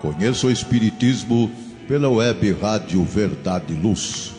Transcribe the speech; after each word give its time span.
Conheça 0.00 0.46
o 0.46 0.50
Espiritismo 0.50 1.50
pela 1.88 2.10
web 2.10 2.52
Rádio 2.52 3.02
Verdade 3.04 3.72
e 3.72 3.76
Luz. 3.76 4.34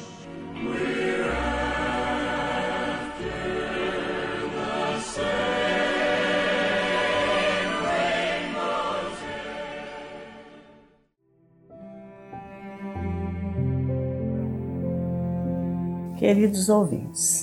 Queridos 16.18 16.70
ouvintes, 16.70 17.35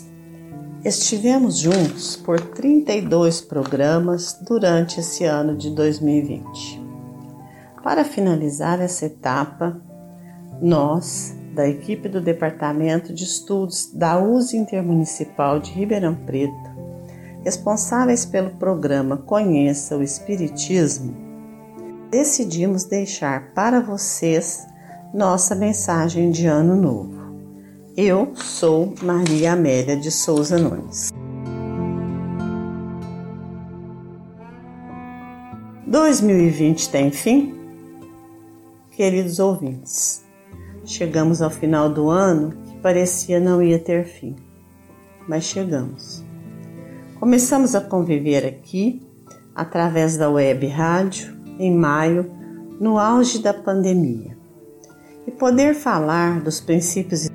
estivemos 0.84 1.58
juntos 1.58 2.16
por 2.16 2.40
32 2.40 3.40
programas 3.40 4.36
durante 4.42 4.98
esse 4.98 5.24
ano 5.24 5.56
de 5.56 5.70
2020. 5.70 6.82
Para 7.84 8.04
finalizar 8.04 8.80
essa 8.80 9.06
etapa, 9.06 9.80
nós, 10.60 11.34
da 11.54 11.68
equipe 11.68 12.08
do 12.08 12.20
Departamento 12.20 13.12
de 13.12 13.22
Estudos 13.22 13.92
da 13.92 14.18
USE 14.18 14.56
Intermunicipal 14.56 15.60
de 15.60 15.70
Ribeirão 15.70 16.14
Preto, 16.14 16.72
responsáveis 17.44 18.24
pelo 18.24 18.50
programa 18.50 19.16
Conheça 19.16 19.96
o 19.96 20.02
Espiritismo, 20.02 21.14
decidimos 22.10 22.84
deixar 22.84 23.52
para 23.54 23.80
vocês 23.80 24.66
nossa 25.14 25.54
mensagem 25.54 26.30
de 26.30 26.46
Ano 26.46 26.74
Novo. 26.74 27.21
Eu 27.94 28.32
sou 28.34 28.94
Maria 29.02 29.52
Amélia 29.52 29.94
de 29.94 30.10
Souza 30.10 30.56
Nunes. 30.56 31.10
2020 35.86 36.88
tem 36.88 37.10
fim? 37.10 37.54
Queridos 38.92 39.38
ouvintes, 39.38 40.24
chegamos 40.86 41.42
ao 41.42 41.50
final 41.50 41.90
do 41.90 42.08
ano 42.08 42.52
que 42.64 42.78
parecia 42.78 43.38
não 43.38 43.62
ia 43.62 43.78
ter 43.78 44.06
fim, 44.06 44.36
mas 45.28 45.44
chegamos. 45.44 46.24
Começamos 47.20 47.74
a 47.74 47.80
conviver 47.82 48.46
aqui, 48.46 49.02
através 49.54 50.16
da 50.16 50.30
web 50.30 50.66
rádio, 50.66 51.36
em 51.58 51.76
maio, 51.76 52.24
no 52.80 52.98
auge 52.98 53.38
da 53.38 53.52
pandemia, 53.52 54.34
e 55.26 55.30
poder 55.30 55.74
falar 55.74 56.40
dos 56.40 56.58
princípios 56.58 57.28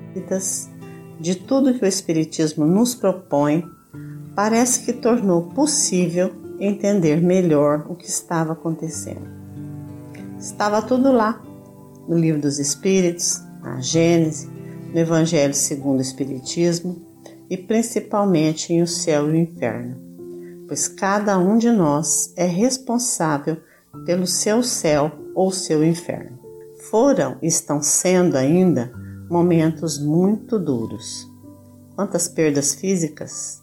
de 1.20 1.34
tudo 1.34 1.74
que 1.74 1.84
o 1.84 1.88
Espiritismo 1.88 2.64
nos 2.64 2.94
propõe, 2.94 3.64
parece 4.34 4.84
que 4.84 4.92
tornou 4.92 5.42
possível 5.42 6.32
entender 6.60 7.20
melhor 7.20 7.86
o 7.88 7.94
que 7.94 8.08
estava 8.08 8.52
acontecendo. 8.52 9.26
Estava 10.38 10.80
tudo 10.82 11.12
lá, 11.12 11.42
no 12.06 12.16
Livro 12.16 12.40
dos 12.40 12.58
Espíritos, 12.58 13.40
na 13.62 13.80
Gênese, 13.80 14.48
no 14.92 14.98
Evangelho 14.98 15.54
segundo 15.54 15.98
o 15.98 16.02
Espiritismo 16.02 17.00
e 17.50 17.56
principalmente 17.56 18.72
em 18.72 18.82
O 18.82 18.86
Céu 18.86 19.28
e 19.28 19.32
o 19.32 19.36
Inferno, 19.36 19.96
pois 20.66 20.88
cada 20.88 21.38
um 21.38 21.58
de 21.58 21.70
nós 21.70 22.32
é 22.36 22.44
responsável 22.44 23.58
pelo 24.04 24.26
seu 24.26 24.62
céu 24.62 25.12
ou 25.34 25.50
seu 25.50 25.84
inferno. 25.84 26.38
Foram 26.90 27.36
e 27.42 27.46
estão 27.46 27.82
sendo 27.82 28.36
ainda 28.36 28.92
momentos 29.28 29.98
muito 29.98 30.58
duros. 30.58 31.26
Quantas 31.94 32.28
perdas 32.28 32.74
físicas, 32.74 33.62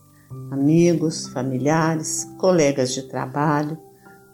amigos, 0.52 1.28
familiares, 1.28 2.28
colegas 2.38 2.94
de 2.94 3.04
trabalho, 3.04 3.78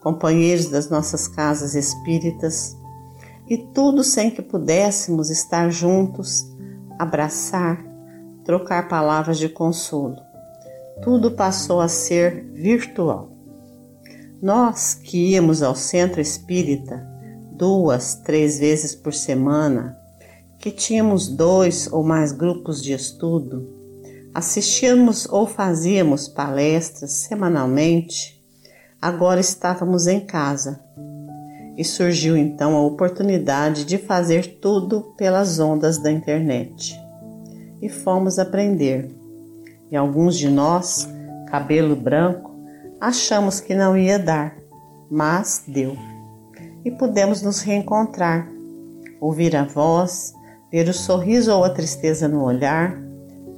companheiros 0.02 0.68
das 0.68 0.90
nossas 0.90 1.28
casas 1.28 1.76
espíritas, 1.76 2.76
e 3.48 3.58
tudo 3.58 4.04
sem 4.04 4.32
que 4.32 4.42
pudéssemos 4.42 5.30
estar 5.30 5.70
juntos, 5.70 6.46
abraçar, 6.98 7.84
trocar 8.46 8.88
palavras 8.88 9.38
de 9.38 9.50
consolo. 9.50 10.18
Tudo 11.04 11.32
passou 11.32 11.82
a 11.82 11.88
ser 11.88 12.46
virtual. 12.54 13.30
Nós 14.42 14.94
que 14.94 15.32
íamos 15.32 15.62
ao 15.62 15.76
centro 15.76 16.20
espírita 16.22 17.08
duas, 17.52 18.16
três 18.16 18.58
vezes 18.58 18.96
por 18.96 19.14
semana, 19.14 20.01
que 20.62 20.70
tínhamos 20.70 21.28
dois 21.28 21.92
ou 21.92 22.04
mais 22.04 22.32
grupos 22.32 22.84
de 22.84 22.94
estudo, 22.94 23.68
assistíamos 24.32 25.28
ou 25.28 25.48
fazíamos 25.48 26.28
palestras 26.28 27.12
semanalmente, 27.14 28.40
agora 29.02 29.40
estávamos 29.40 30.06
em 30.06 30.20
casa 30.20 30.80
e 31.76 31.84
surgiu 31.84 32.38
então 32.38 32.76
a 32.76 32.82
oportunidade 32.82 33.86
de 33.86 33.98
fazer 33.98 34.60
tudo 34.62 35.02
pelas 35.18 35.60
ondas 35.60 35.98
da 35.98 36.12
internet. 36.12 36.96
E 37.82 37.90
fomos 37.90 38.38
aprender. 38.38 39.10
E 39.90 39.96
alguns 39.96 40.38
de 40.38 40.48
nós, 40.48 41.10
cabelo 41.48 41.96
branco, 41.96 42.52
achamos 43.00 43.60
que 43.60 43.74
não 43.74 43.98
ia 43.98 44.20
dar, 44.20 44.56
mas 45.10 45.64
deu. 45.68 45.98
E 46.86 46.92
pudemos 46.92 47.42
nos 47.42 47.62
reencontrar, 47.62 48.48
ouvir 49.20 49.56
a 49.56 49.64
voz, 49.64 50.34
ver 50.72 50.88
o 50.88 50.94
sorriso 50.94 51.54
ou 51.54 51.64
a 51.64 51.70
tristeza 51.70 52.28
no 52.28 52.44
olhar, 52.44 52.98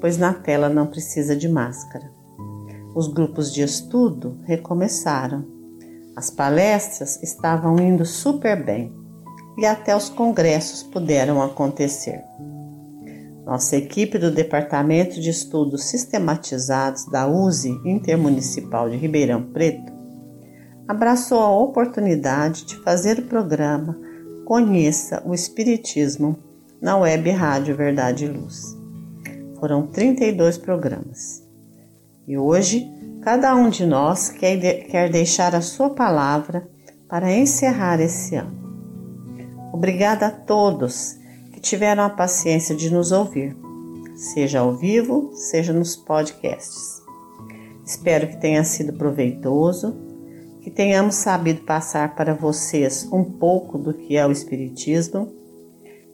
pois 0.02 0.18
na 0.18 0.34
tela 0.34 0.68
não 0.68 0.88
precisa 0.88 1.36
de 1.36 1.48
máscara. 1.48 2.10
Os 2.96 3.08
grupos 3.08 3.54
de 3.54 3.62
estudo 3.62 4.38
recomeçaram 4.46 5.54
as 6.16 6.30
palestras 6.30 7.22
estavam 7.24 7.80
indo 7.80 8.06
super 8.06 8.64
bem 8.64 8.94
e 9.58 9.66
até 9.66 9.96
os 9.96 10.10
congressos 10.10 10.84
puderam 10.84 11.42
acontecer. 11.42 12.24
Nossa 13.46 13.76
equipe 13.76 14.18
do 14.18 14.32
Departamento 14.32 15.20
de 15.20 15.30
Estudos 15.30 15.86
Sistematizados 15.86 17.06
da 17.08 17.28
USE 17.28 17.70
Intermunicipal 17.84 18.90
de 18.90 18.96
Ribeirão 18.96 19.44
Preto 19.52 19.92
abraçou 20.88 21.40
a 21.40 21.58
oportunidade 21.58 22.66
de 22.66 22.78
fazer 22.84 23.20
o 23.20 23.26
programa 23.26 23.98
Conheça 24.46 25.24
o 25.26 25.34
Espiritismo 25.34 26.38
na 26.84 26.98
web 26.98 27.32
Rádio 27.32 27.76
Verdade 27.76 28.26
e 28.26 28.28
Luz. 28.28 28.78
Foram 29.60 29.88
32 29.88 30.60
programas. 30.60 31.42
E 32.28 32.38
hoje 32.38 32.88
Cada 33.24 33.56
um 33.56 33.70
de 33.70 33.86
nós 33.86 34.28
quer, 34.28 34.58
quer 34.88 35.10
deixar 35.10 35.56
a 35.56 35.62
sua 35.62 35.90
palavra 35.90 36.68
para 37.08 37.32
encerrar 37.34 38.02
esse 38.02 38.36
ano. 38.36 38.52
Obrigada 39.72 40.28
a 40.28 40.30
todos 40.30 41.16
que 41.54 41.62
tiveram 41.62 42.04
a 42.04 42.10
paciência 42.10 42.76
de 42.76 42.90
nos 42.90 43.14
ouvir, 43.14 43.56
seja 44.14 44.60
ao 44.60 44.76
vivo, 44.76 45.32
seja 45.34 45.72
nos 45.72 45.96
podcasts. 45.96 47.02
Espero 47.86 48.28
que 48.28 48.42
tenha 48.42 48.66
sido 48.66 48.92
proveitoso, 48.92 49.96
que 50.62 50.70
tenhamos 50.70 51.16
sabido 51.16 51.62
passar 51.62 52.16
para 52.16 52.34
vocês 52.34 53.08
um 53.10 53.24
pouco 53.24 53.78
do 53.78 53.94
que 53.94 54.18
é 54.18 54.28
o 54.28 54.34
Espiritismo, 54.34 55.32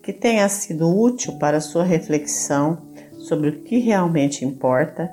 que 0.10 0.14
tenha 0.14 0.50
sido 0.50 0.90
útil 0.90 1.34
para 1.34 1.62
sua 1.62 1.84
reflexão 1.84 2.80
sobre 3.20 3.50
o 3.50 3.62
que 3.62 3.78
realmente 3.78 4.44
importa, 4.44 5.08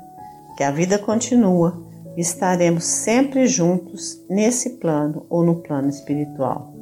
que 0.57 0.63
a 0.63 0.71
vida 0.71 0.99
continua 0.99 1.85
estaremos 2.17 2.85
sempre 2.85 3.47
juntos 3.47 4.25
nesse 4.27 4.79
plano 4.79 5.27
ou 5.29 5.45
no 5.45 5.57
plano 5.57 5.91
espiritual. 5.91 6.73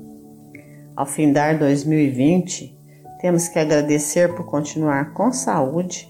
Ao 0.95 1.05
findar 1.05 1.59
2020, 1.59 2.79
temos 3.21 3.49
que 3.49 3.59
agradecer 3.59 4.33
por 4.33 4.47
continuar 4.47 5.13
com 5.13 5.33
saúde 5.33 6.09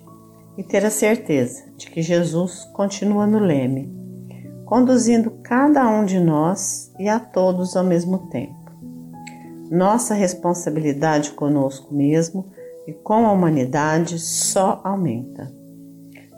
e 0.58 0.62
ter 0.62 0.84
a 0.84 0.90
certeza 0.90 1.62
de 1.74 1.90
que 1.90 2.02
Jesus 2.02 2.64
continua 2.74 3.26
no 3.26 3.38
leme, 3.38 3.90
conduzindo 4.66 5.30
cada 5.42 5.88
um 5.88 6.04
de 6.04 6.20
nós 6.20 6.92
e 6.98 7.08
a 7.08 7.18
todos 7.18 7.74
ao 7.74 7.84
mesmo 7.84 8.28
tempo. 8.28 8.63
Nossa 9.70 10.14
responsabilidade 10.14 11.30
conosco 11.30 11.94
mesmo 11.94 12.46
e 12.86 12.92
com 12.92 13.26
a 13.26 13.32
humanidade 13.32 14.18
só 14.18 14.80
aumenta. 14.84 15.50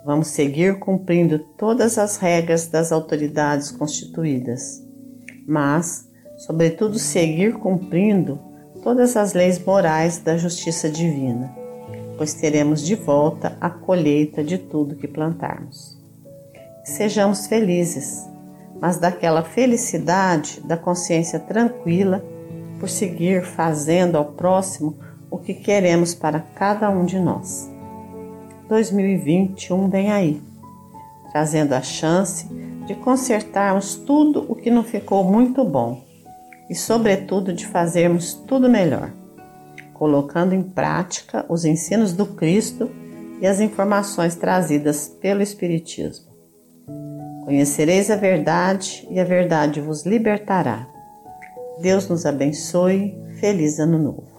Vamos 0.05 0.29
seguir 0.29 0.79
cumprindo 0.79 1.39
todas 1.57 1.97
as 1.97 2.15
regras 2.15 2.67
das 2.67 2.93
autoridades 2.93 3.71
constituídas, 3.71 4.81
mas, 5.45 6.07
sobretudo, 6.37 6.97
seguir 6.97 7.55
cumprindo 7.55 8.39
todas 8.81 9.17
as 9.17 9.33
leis 9.33 9.59
morais 9.59 10.19
da 10.19 10.37
justiça 10.37 10.89
divina, 10.89 11.53
pois 12.17 12.33
teremos 12.33 12.81
de 12.81 12.95
volta 12.95 13.57
a 13.59 13.69
colheita 13.69 14.41
de 14.41 14.57
tudo 14.57 14.95
que 14.95 15.09
plantarmos. 15.09 15.97
Sejamos 16.85 17.47
felizes, 17.47 18.25
mas 18.79 18.97
daquela 18.97 19.43
felicidade 19.43 20.61
da 20.61 20.77
consciência 20.77 21.37
tranquila 21.37 22.23
por 22.79 22.89
seguir 22.89 23.43
fazendo 23.43 24.17
ao 24.17 24.25
próximo 24.25 24.95
o 25.29 25.37
que 25.37 25.53
queremos 25.53 26.13
para 26.13 26.39
cada 26.39 26.89
um 26.89 27.05
de 27.05 27.19
nós. 27.19 27.69
2021 28.67 29.89
vem 29.89 30.11
aí, 30.11 30.41
trazendo 31.31 31.73
a 31.73 31.81
chance 31.81 32.47
de 32.85 32.95
consertarmos 32.95 33.95
tudo 33.95 34.45
o 34.47 34.55
que 34.55 34.71
não 34.71 34.83
ficou 34.83 35.23
muito 35.23 35.63
bom 35.63 36.05
e, 36.69 36.75
sobretudo, 36.75 37.53
de 37.53 37.65
fazermos 37.65 38.33
tudo 38.33 38.69
melhor, 38.69 39.11
colocando 39.93 40.53
em 40.53 40.61
prática 40.61 41.45
os 41.49 41.65
ensinos 41.65 42.13
do 42.13 42.25
Cristo 42.25 42.89
e 43.41 43.47
as 43.47 43.59
informações 43.59 44.35
trazidas 44.35 45.07
pelo 45.07 45.41
Espiritismo. 45.41 46.27
Conhecereis 47.45 48.11
a 48.11 48.15
verdade 48.15 49.07
e 49.09 49.19
a 49.19 49.23
verdade 49.23 49.79
vos 49.79 50.05
libertará. 50.05 50.96
Deus 51.81 52.09
nos 52.09 52.25
abençoe. 52.25 53.15
Feliz 53.39 53.79
Ano 53.79 53.99
Novo. 53.99 54.36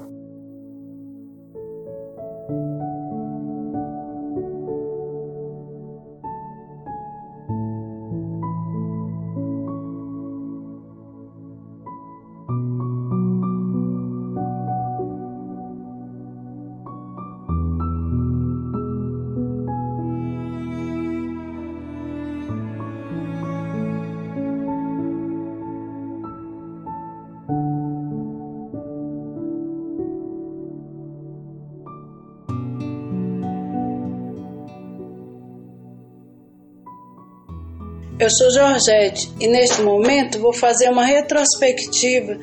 Eu 38.21 38.29
sou 38.29 38.51
Georgette 38.51 39.33
e 39.39 39.47
neste 39.47 39.81
momento 39.81 40.41
vou 40.41 40.53
fazer 40.53 40.91
uma 40.91 41.05
retrospectiva 41.05 42.37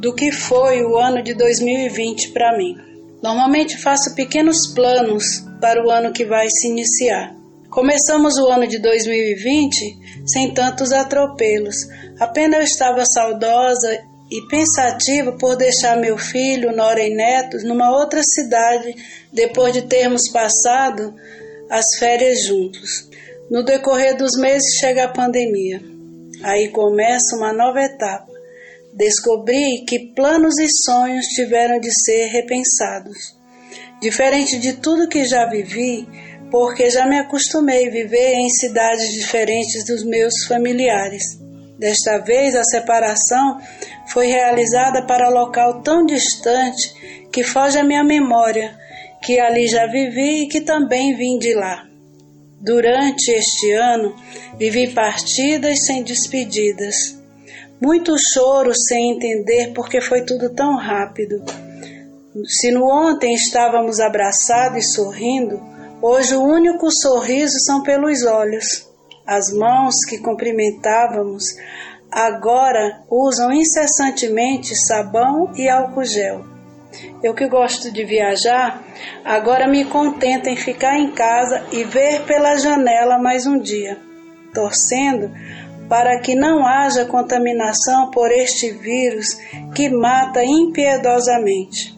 do 0.00 0.12
que 0.12 0.32
foi 0.32 0.82
o 0.82 0.98
ano 0.98 1.22
de 1.22 1.32
2020 1.32 2.30
para 2.30 2.58
mim. 2.58 2.74
Normalmente 3.22 3.78
faço 3.78 4.16
pequenos 4.16 4.66
planos 4.74 5.44
para 5.60 5.80
o 5.80 5.92
ano 5.92 6.12
que 6.12 6.24
vai 6.24 6.50
se 6.50 6.66
iniciar. 6.66 7.36
Começamos 7.70 8.36
o 8.36 8.48
ano 8.48 8.66
de 8.66 8.80
2020 8.80 10.26
sem 10.26 10.52
tantos 10.52 10.90
atropelos. 10.90 11.76
Apenas 12.18 12.58
eu 12.58 12.64
estava 12.64 13.04
saudosa 13.06 14.02
e 14.28 14.42
pensativa 14.48 15.30
por 15.38 15.54
deixar 15.54 15.96
meu 15.96 16.18
filho, 16.18 16.74
Nora 16.74 17.00
e 17.00 17.14
netos 17.14 17.62
numa 17.62 17.96
outra 17.96 18.24
cidade 18.24 18.96
depois 19.32 19.72
de 19.72 19.82
termos 19.82 20.28
passado 20.32 21.14
as 21.70 21.96
férias 21.96 22.44
juntos. 22.44 23.11
No 23.52 23.62
decorrer 23.62 24.16
dos 24.16 24.30
meses 24.38 24.78
chega 24.80 25.04
a 25.04 25.12
pandemia. 25.12 25.78
Aí 26.42 26.70
começa 26.70 27.36
uma 27.36 27.52
nova 27.52 27.82
etapa. 27.82 28.32
Descobri 28.94 29.84
que 29.86 30.14
planos 30.14 30.58
e 30.58 30.70
sonhos 30.70 31.26
tiveram 31.26 31.78
de 31.78 31.90
ser 31.92 32.28
repensados. 32.28 33.36
Diferente 34.00 34.58
de 34.58 34.72
tudo 34.72 35.06
que 35.06 35.26
já 35.26 35.44
vivi, 35.44 36.08
porque 36.50 36.88
já 36.88 37.06
me 37.06 37.18
acostumei 37.18 37.88
a 37.88 37.90
viver 37.90 38.36
em 38.36 38.48
cidades 38.48 39.12
diferentes 39.12 39.84
dos 39.84 40.02
meus 40.02 40.46
familiares. 40.46 41.22
Desta 41.78 42.16
vez, 42.20 42.56
a 42.56 42.64
separação 42.64 43.60
foi 44.06 44.28
realizada 44.28 45.02
para 45.02 45.28
local 45.28 45.82
tão 45.82 46.06
distante 46.06 47.28
que 47.30 47.44
foge 47.44 47.78
à 47.78 47.84
minha 47.84 48.02
memória, 48.02 48.74
que 49.22 49.38
ali 49.38 49.66
já 49.66 49.86
vivi 49.86 50.44
e 50.44 50.48
que 50.48 50.62
também 50.62 51.14
vim 51.14 51.38
de 51.38 51.52
lá. 51.52 51.91
Durante 52.62 53.32
este 53.32 53.72
ano, 53.72 54.14
vivi 54.56 54.94
partidas 54.94 55.84
sem 55.84 56.04
despedidas, 56.04 57.20
muito 57.80 58.14
choro 58.16 58.72
sem 58.72 59.10
entender 59.10 59.72
porque 59.74 60.00
foi 60.00 60.24
tudo 60.24 60.48
tão 60.48 60.76
rápido. 60.76 61.42
Se 62.46 62.70
no 62.70 62.84
ontem 62.84 63.34
estávamos 63.34 63.98
abraçados 63.98 64.78
e 64.78 64.88
sorrindo, 64.88 65.60
hoje 66.00 66.36
o 66.36 66.42
único 66.44 66.88
sorriso 66.92 67.58
são 67.58 67.82
pelos 67.82 68.24
olhos. 68.24 68.88
As 69.26 69.52
mãos 69.52 69.96
que 70.08 70.18
cumprimentávamos 70.18 71.42
agora 72.12 73.02
usam 73.10 73.52
incessantemente 73.52 74.76
sabão 74.76 75.50
e 75.56 75.68
álcool 75.68 76.04
gel. 76.04 76.51
Eu 77.22 77.34
que 77.34 77.46
gosto 77.48 77.92
de 77.92 78.04
viajar, 78.04 78.82
agora 79.24 79.68
me 79.68 79.84
contento 79.84 80.48
em 80.48 80.56
ficar 80.56 80.98
em 80.98 81.10
casa 81.12 81.64
e 81.72 81.84
ver 81.84 82.22
pela 82.22 82.56
janela 82.56 83.18
mais 83.18 83.46
um 83.46 83.58
dia, 83.58 83.98
torcendo 84.52 85.30
para 85.88 86.18
que 86.20 86.34
não 86.34 86.66
haja 86.66 87.04
contaminação 87.04 88.10
por 88.10 88.30
este 88.30 88.70
vírus 88.70 89.36
que 89.74 89.88
mata 89.88 90.42
impiedosamente. 90.42 91.94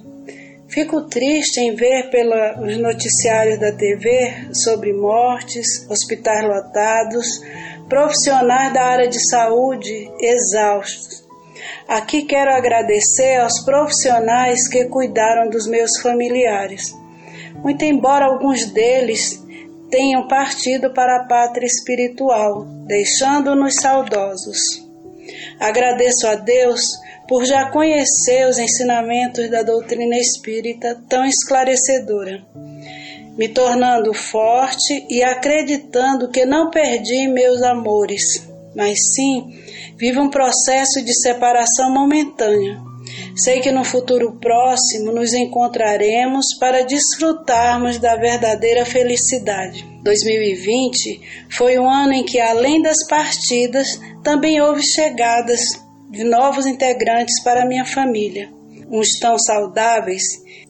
Fico 0.68 1.02
triste 1.02 1.60
em 1.60 1.74
ver 1.74 2.10
pelos 2.10 2.76
noticiários 2.78 3.60
da 3.60 3.70
TV 3.70 4.48
sobre 4.52 4.92
mortes, 4.92 5.88
hospitais 5.88 6.44
lotados, 6.44 7.40
profissionais 7.88 8.72
da 8.72 8.82
área 8.82 9.08
de 9.08 9.20
saúde 9.28 10.10
exaustos 10.18 11.23
Aqui 11.88 12.22
quero 12.22 12.50
agradecer 12.50 13.40
aos 13.40 13.62
profissionais 13.62 14.66
que 14.68 14.86
cuidaram 14.86 15.50
dos 15.50 15.66
meus 15.66 16.00
familiares. 16.00 16.94
Muito 17.62 17.84
embora 17.84 18.24
alguns 18.24 18.66
deles 18.66 19.42
tenham 19.90 20.26
partido 20.26 20.92
para 20.92 21.18
a 21.18 21.24
pátria 21.24 21.66
espiritual, 21.66 22.64
deixando-nos 22.86 23.74
saudosos. 23.74 24.82
Agradeço 25.60 26.26
a 26.26 26.34
Deus 26.34 26.80
por 27.28 27.44
já 27.44 27.70
conhecer 27.70 28.46
os 28.48 28.58
ensinamentos 28.58 29.50
da 29.50 29.62
doutrina 29.62 30.16
espírita 30.16 31.00
tão 31.08 31.24
esclarecedora, 31.24 32.42
me 33.36 33.48
tornando 33.48 34.12
forte 34.12 35.06
e 35.08 35.22
acreditando 35.22 36.30
que 36.30 36.44
não 36.44 36.70
perdi 36.70 37.28
meus 37.28 37.62
amores, 37.62 38.46
mas 38.74 38.98
sim 39.14 39.63
vive 39.96 40.18
um 40.18 40.30
processo 40.30 41.04
de 41.04 41.12
separação 41.14 41.92
momentânea. 41.92 42.80
Sei 43.36 43.60
que 43.60 43.70
no 43.70 43.84
futuro 43.84 44.38
próximo 44.40 45.12
nos 45.12 45.34
encontraremos 45.34 46.46
para 46.58 46.84
desfrutarmos 46.84 47.98
da 47.98 48.16
verdadeira 48.16 48.84
felicidade. 48.84 49.84
2020 50.02 51.20
foi 51.50 51.78
um 51.78 51.88
ano 51.88 52.12
em 52.12 52.24
que, 52.24 52.40
além 52.40 52.80
das 52.80 53.06
partidas, 53.06 54.00
também 54.22 54.60
houve 54.60 54.82
chegadas 54.82 55.60
de 56.10 56.24
novos 56.24 56.66
integrantes 56.66 57.42
para 57.42 57.66
minha 57.66 57.84
família, 57.84 58.50
uns 58.90 59.18
tão 59.18 59.38
saudáveis 59.38 60.22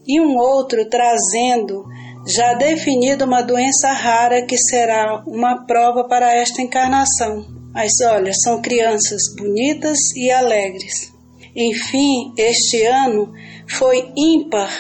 e 0.07 0.21
um 0.21 0.37
outro 0.37 0.89
trazendo 0.89 1.85
já 2.27 2.55
definido 2.55 3.25
uma 3.25 3.43
doença 3.43 3.93
rara 3.93 4.43
que 4.43 4.57
será 4.57 5.23
uma 5.27 5.67
prova 5.67 6.05
para 6.05 6.35
esta 6.35 6.63
encarnação. 6.63 7.54
Mas 7.75 7.91
olha, 8.07 8.33
são 8.33 8.63
crianças 8.63 9.35
bonitas 9.37 9.99
e 10.15 10.31
alegres. 10.31 11.13
Enfim, 11.57 12.33
este 12.39 12.83
ano 12.85 13.33
foi 13.69 14.13
ímpar 14.17 14.71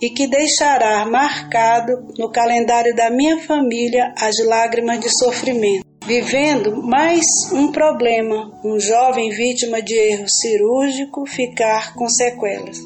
e 0.00 0.08
que 0.10 0.26
deixará 0.26 1.04
marcado 1.04 2.08
no 2.18 2.30
calendário 2.30 2.94
da 2.94 3.10
minha 3.10 3.38
família 3.38 4.14
as 4.18 4.34
lágrimas 4.44 5.00
de 5.00 5.08
sofrimento. 5.18 5.84
Vivendo 6.04 6.82
mais 6.82 7.24
um 7.52 7.70
problema, 7.70 8.60
um 8.64 8.78
jovem 8.80 9.30
vítima 9.30 9.80
de 9.80 9.94
erro 9.94 10.28
cirúrgico 10.28 11.24
ficar 11.24 11.94
com 11.94 12.08
sequelas. 12.08 12.78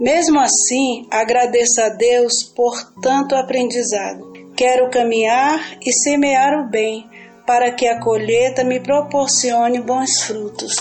Mesmo 0.00 0.40
assim, 0.40 1.06
agradeço 1.08 1.80
a 1.80 1.90
Deus 1.90 2.42
por 2.42 2.92
tanto 3.00 3.36
aprendizado. 3.36 4.32
Quero 4.56 4.90
caminhar 4.90 5.78
e 5.84 5.92
semear 5.92 6.58
o 6.60 6.68
bem, 6.68 7.08
para 7.46 7.70
que 7.70 7.86
a 7.86 8.00
colheita 8.00 8.64
me 8.64 8.80
proporcione 8.80 9.80
bons 9.80 10.22
frutos. 10.22 10.74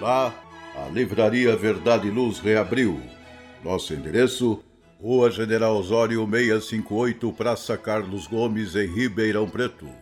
Olá, 0.00 0.34
a 0.76 0.88
Livraria 0.88 1.56
Verdade 1.56 2.06
e 2.06 2.10
Luz 2.10 2.38
reabriu. 2.38 3.00
Nosso 3.64 3.92
endereço: 3.94 4.62
Rua 5.00 5.30
General 5.30 5.76
Osório 5.76 6.24
658, 6.24 7.32
Praça 7.32 7.76
Carlos 7.76 8.28
Gomes, 8.28 8.76
em 8.76 8.86
Ribeirão 8.86 9.48
Preto. 9.48 10.01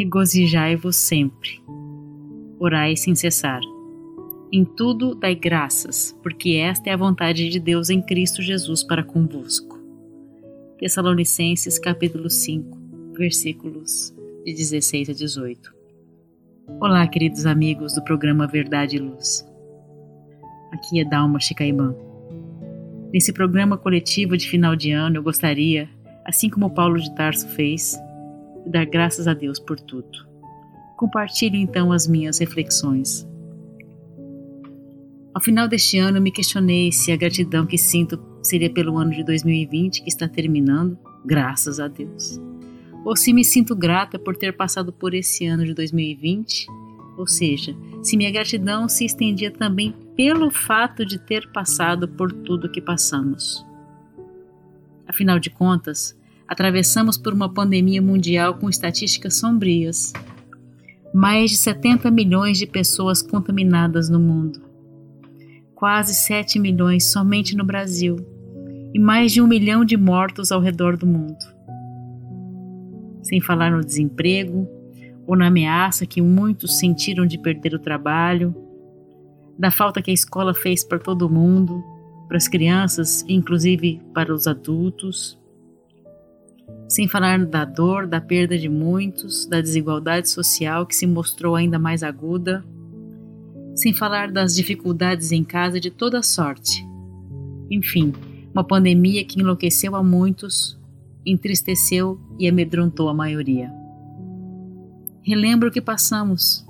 Regozijai-vos 0.00 0.96
sempre. 0.96 1.60
Orai 2.58 2.96
sem 2.96 3.14
cessar. 3.14 3.60
Em 4.50 4.64
tudo 4.64 5.14
dai 5.14 5.34
graças, 5.34 6.18
porque 6.22 6.52
esta 6.54 6.88
é 6.88 6.92
a 6.94 6.96
vontade 6.96 7.48
de 7.50 7.60
Deus 7.60 7.90
em 7.90 8.00
Cristo 8.00 8.40
Jesus 8.40 8.82
para 8.82 9.04
convosco. 9.04 9.78
Tessalonicenses 10.78 11.78
capítulo 11.78 12.30
5, 12.30 12.78
versículos 13.12 14.14
de 14.44 14.54
16 14.54 15.10
a 15.10 15.12
18. 15.12 15.74
Olá, 16.80 17.06
queridos 17.06 17.44
amigos 17.44 17.94
do 17.94 18.02
programa 18.02 18.46
Verdade 18.46 18.96
e 18.96 18.98
Luz. 18.98 19.46
Aqui 20.72 21.00
é 21.00 21.04
Dalma 21.04 21.38
Chicaiban. 21.38 21.94
Nesse 23.12 23.34
programa 23.34 23.76
coletivo 23.76 24.36
de 24.36 24.48
final 24.48 24.74
de 24.74 24.92
ano, 24.92 25.16
eu 25.16 25.22
gostaria, 25.22 25.90
assim 26.24 26.48
como 26.48 26.70
Paulo 26.70 26.98
de 26.98 27.14
Tarso 27.14 27.46
fez, 27.48 28.00
e 28.66 28.70
dar 28.70 28.84
graças 28.84 29.26
a 29.26 29.34
Deus 29.34 29.58
por 29.58 29.78
tudo. 29.78 30.28
Compartilho 30.96 31.56
então 31.56 31.92
as 31.92 32.06
minhas 32.06 32.38
reflexões. 32.38 33.26
Ao 35.32 35.40
final 35.40 35.68
deste 35.68 35.98
ano, 35.98 36.20
me 36.20 36.30
questionei 36.30 36.90
se 36.90 37.12
a 37.12 37.16
gratidão 37.16 37.64
que 37.64 37.78
sinto 37.78 38.20
seria 38.42 38.70
pelo 38.70 38.98
ano 38.98 39.12
de 39.12 39.24
2020 39.24 40.02
que 40.02 40.08
está 40.08 40.28
terminando, 40.28 40.98
graças 41.24 41.78
a 41.78 41.86
Deus, 41.86 42.40
ou 43.04 43.16
se 43.16 43.32
me 43.32 43.44
sinto 43.44 43.74
grata 43.74 44.18
por 44.18 44.36
ter 44.36 44.56
passado 44.56 44.92
por 44.92 45.14
esse 45.14 45.46
ano 45.46 45.64
de 45.64 45.72
2020, 45.72 46.66
ou 47.16 47.26
seja, 47.26 47.76
se 48.02 48.16
minha 48.16 48.30
gratidão 48.30 48.88
se 48.88 49.04
estendia 49.04 49.50
também 49.50 49.94
pelo 50.16 50.50
fato 50.50 51.04
de 51.04 51.18
ter 51.18 51.50
passado 51.52 52.08
por 52.08 52.32
tudo 52.32 52.70
que 52.70 52.80
passamos. 52.80 53.64
Afinal 55.06 55.38
de 55.38 55.50
contas, 55.50 56.18
atravessamos 56.50 57.16
por 57.16 57.32
uma 57.32 57.48
pandemia 57.48 58.02
mundial 58.02 58.54
com 58.54 58.68
estatísticas 58.68 59.36
sombrias. 59.36 60.12
Mais 61.14 61.52
de 61.52 61.56
70 61.56 62.10
milhões 62.10 62.58
de 62.58 62.66
pessoas 62.66 63.22
contaminadas 63.22 64.10
no 64.10 64.18
mundo. 64.18 64.60
Quase 65.76 66.12
7 66.12 66.58
milhões 66.58 67.04
somente 67.04 67.56
no 67.56 67.64
Brasil. 67.64 68.16
E 68.92 68.98
mais 68.98 69.30
de 69.30 69.40
um 69.40 69.46
milhão 69.46 69.84
de 69.84 69.96
mortos 69.96 70.50
ao 70.50 70.60
redor 70.60 70.96
do 70.96 71.06
mundo. 71.06 71.38
Sem 73.22 73.40
falar 73.40 73.70
no 73.70 73.84
desemprego 73.84 74.68
ou 75.28 75.36
na 75.36 75.46
ameaça 75.46 76.04
que 76.04 76.20
muitos 76.20 76.80
sentiram 76.80 77.26
de 77.26 77.38
perder 77.38 77.74
o 77.74 77.78
trabalho, 77.78 78.52
da 79.56 79.70
falta 79.70 80.02
que 80.02 80.10
a 80.10 80.14
escola 80.14 80.52
fez 80.52 80.82
para 80.82 80.98
todo 80.98 81.30
mundo, 81.30 81.80
para 82.26 82.38
as 82.38 82.48
crianças, 82.48 83.24
inclusive 83.28 84.02
para 84.12 84.34
os 84.34 84.48
adultos 84.48 85.39
sem 86.90 87.06
falar 87.06 87.46
da 87.46 87.64
dor, 87.64 88.04
da 88.04 88.20
perda 88.20 88.58
de 88.58 88.68
muitos, 88.68 89.46
da 89.46 89.60
desigualdade 89.60 90.28
social 90.28 90.84
que 90.84 90.96
se 90.96 91.06
mostrou 91.06 91.54
ainda 91.54 91.78
mais 91.78 92.02
aguda, 92.02 92.64
sem 93.76 93.92
falar 93.94 94.32
das 94.32 94.56
dificuldades 94.56 95.30
em 95.30 95.44
casa 95.44 95.78
de 95.78 95.88
toda 95.88 96.20
sorte. 96.20 96.84
Enfim, 97.70 98.12
uma 98.52 98.64
pandemia 98.64 99.24
que 99.24 99.40
enlouqueceu 99.40 99.94
a 99.94 100.02
muitos, 100.02 100.76
entristeceu 101.24 102.20
e 102.40 102.48
amedrontou 102.48 103.08
a 103.08 103.14
maioria. 103.14 103.72
Relembro 105.22 105.68
o 105.68 105.72
que 105.72 105.80
passamos. 105.80 106.66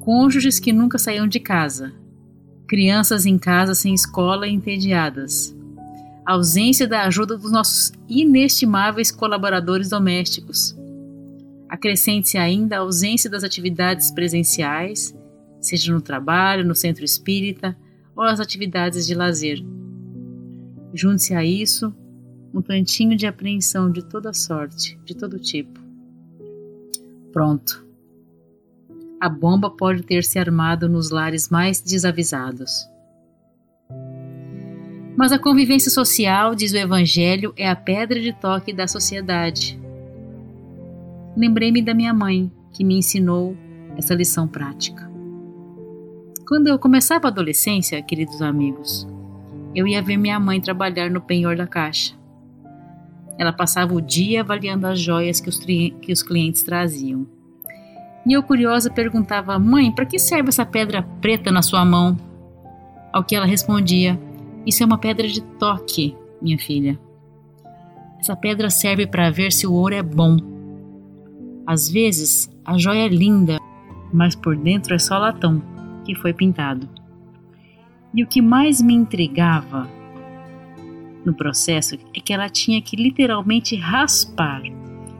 Cônjuges 0.00 0.58
que 0.58 0.72
nunca 0.72 0.98
saíam 0.98 1.28
de 1.28 1.38
casa, 1.38 1.92
crianças 2.66 3.26
em 3.26 3.36
casa 3.36 3.74
sem 3.74 3.92
escola 3.92 4.48
e 4.48 4.54
entediadas, 4.54 5.54
a 6.24 6.32
ausência 6.34 6.86
da 6.86 7.02
ajuda 7.02 7.36
dos 7.36 7.50
nossos 7.50 7.92
inestimáveis 8.08 9.10
colaboradores 9.10 9.88
domésticos. 9.88 10.76
Acrescente-se 11.68 12.38
ainda 12.38 12.76
a 12.76 12.80
ausência 12.80 13.28
das 13.28 13.42
atividades 13.42 14.10
presenciais, 14.10 15.14
seja 15.60 15.92
no 15.92 16.00
trabalho, 16.00 16.64
no 16.64 16.74
centro 16.74 17.04
espírita 17.04 17.76
ou 18.14 18.24
as 18.24 18.40
atividades 18.40 19.06
de 19.06 19.14
lazer. 19.14 19.58
Junte-se 20.94 21.34
a 21.34 21.44
isso 21.44 21.94
um 22.54 22.60
tantinho 22.60 23.16
de 23.16 23.26
apreensão 23.26 23.90
de 23.90 24.04
toda 24.04 24.34
sorte, 24.34 24.98
de 25.04 25.16
todo 25.16 25.38
tipo. 25.38 25.80
Pronto. 27.32 27.86
A 29.18 29.28
bomba 29.28 29.70
pode 29.70 30.02
ter 30.02 30.22
se 30.22 30.38
armado 30.38 30.88
nos 30.88 31.10
lares 31.10 31.48
mais 31.48 31.80
desavisados. 31.80 32.86
Mas 35.22 35.30
a 35.30 35.38
convivência 35.38 35.88
social, 35.88 36.52
diz 36.52 36.72
o 36.72 36.76
Evangelho, 36.76 37.54
é 37.56 37.70
a 37.70 37.76
pedra 37.76 38.20
de 38.20 38.32
toque 38.32 38.72
da 38.72 38.88
sociedade. 38.88 39.80
Lembrei-me 41.36 41.80
da 41.80 41.94
minha 41.94 42.12
mãe, 42.12 42.50
que 42.72 42.82
me 42.82 42.98
ensinou 42.98 43.56
essa 43.96 44.16
lição 44.16 44.48
prática. 44.48 45.08
Quando 46.48 46.66
eu 46.66 46.76
começava 46.76 47.28
a 47.28 47.30
adolescência, 47.30 48.02
queridos 48.02 48.42
amigos, 48.42 49.06
eu 49.72 49.86
ia 49.86 50.02
ver 50.02 50.16
minha 50.16 50.40
mãe 50.40 50.60
trabalhar 50.60 51.08
no 51.08 51.20
penhor 51.20 51.54
da 51.54 51.68
caixa. 51.68 52.16
Ela 53.38 53.52
passava 53.52 53.94
o 53.94 54.00
dia 54.00 54.40
avaliando 54.40 54.88
as 54.88 54.98
joias 54.98 55.40
que 55.40 55.48
os, 55.48 55.60
que 55.60 56.12
os 56.12 56.20
clientes 56.20 56.64
traziam. 56.64 57.28
E 58.26 58.32
eu, 58.32 58.42
curiosa, 58.42 58.90
perguntava: 58.90 59.56
Mãe, 59.56 59.92
para 59.92 60.04
que 60.04 60.18
serve 60.18 60.48
essa 60.48 60.66
pedra 60.66 61.00
preta 61.20 61.52
na 61.52 61.62
sua 61.62 61.84
mão? 61.84 62.18
Ao 63.12 63.22
que 63.22 63.36
ela 63.36 63.46
respondia: 63.46 64.18
isso 64.66 64.82
é 64.82 64.86
uma 64.86 64.98
pedra 64.98 65.26
de 65.26 65.42
toque, 65.42 66.16
minha 66.40 66.58
filha. 66.58 66.98
Essa 68.20 68.36
pedra 68.36 68.70
serve 68.70 69.06
para 69.06 69.30
ver 69.30 69.52
se 69.52 69.66
o 69.66 69.72
ouro 69.72 69.94
é 69.94 70.02
bom. 70.02 70.36
Às 71.66 71.90
vezes, 71.90 72.50
a 72.64 72.78
joia 72.78 73.06
é 73.06 73.08
linda, 73.08 73.58
mas 74.12 74.36
por 74.36 74.56
dentro 74.56 74.94
é 74.94 74.98
só 74.98 75.18
latão 75.18 75.60
que 76.04 76.14
foi 76.14 76.32
pintado. 76.32 76.88
E 78.14 78.22
o 78.22 78.26
que 78.26 78.42
mais 78.42 78.80
me 78.80 78.94
intrigava 78.94 79.88
no 81.24 81.34
processo 81.34 81.96
é 82.14 82.20
que 82.20 82.32
ela 82.32 82.48
tinha 82.48 82.80
que 82.82 82.96
literalmente 82.96 83.74
raspar, 83.74 84.62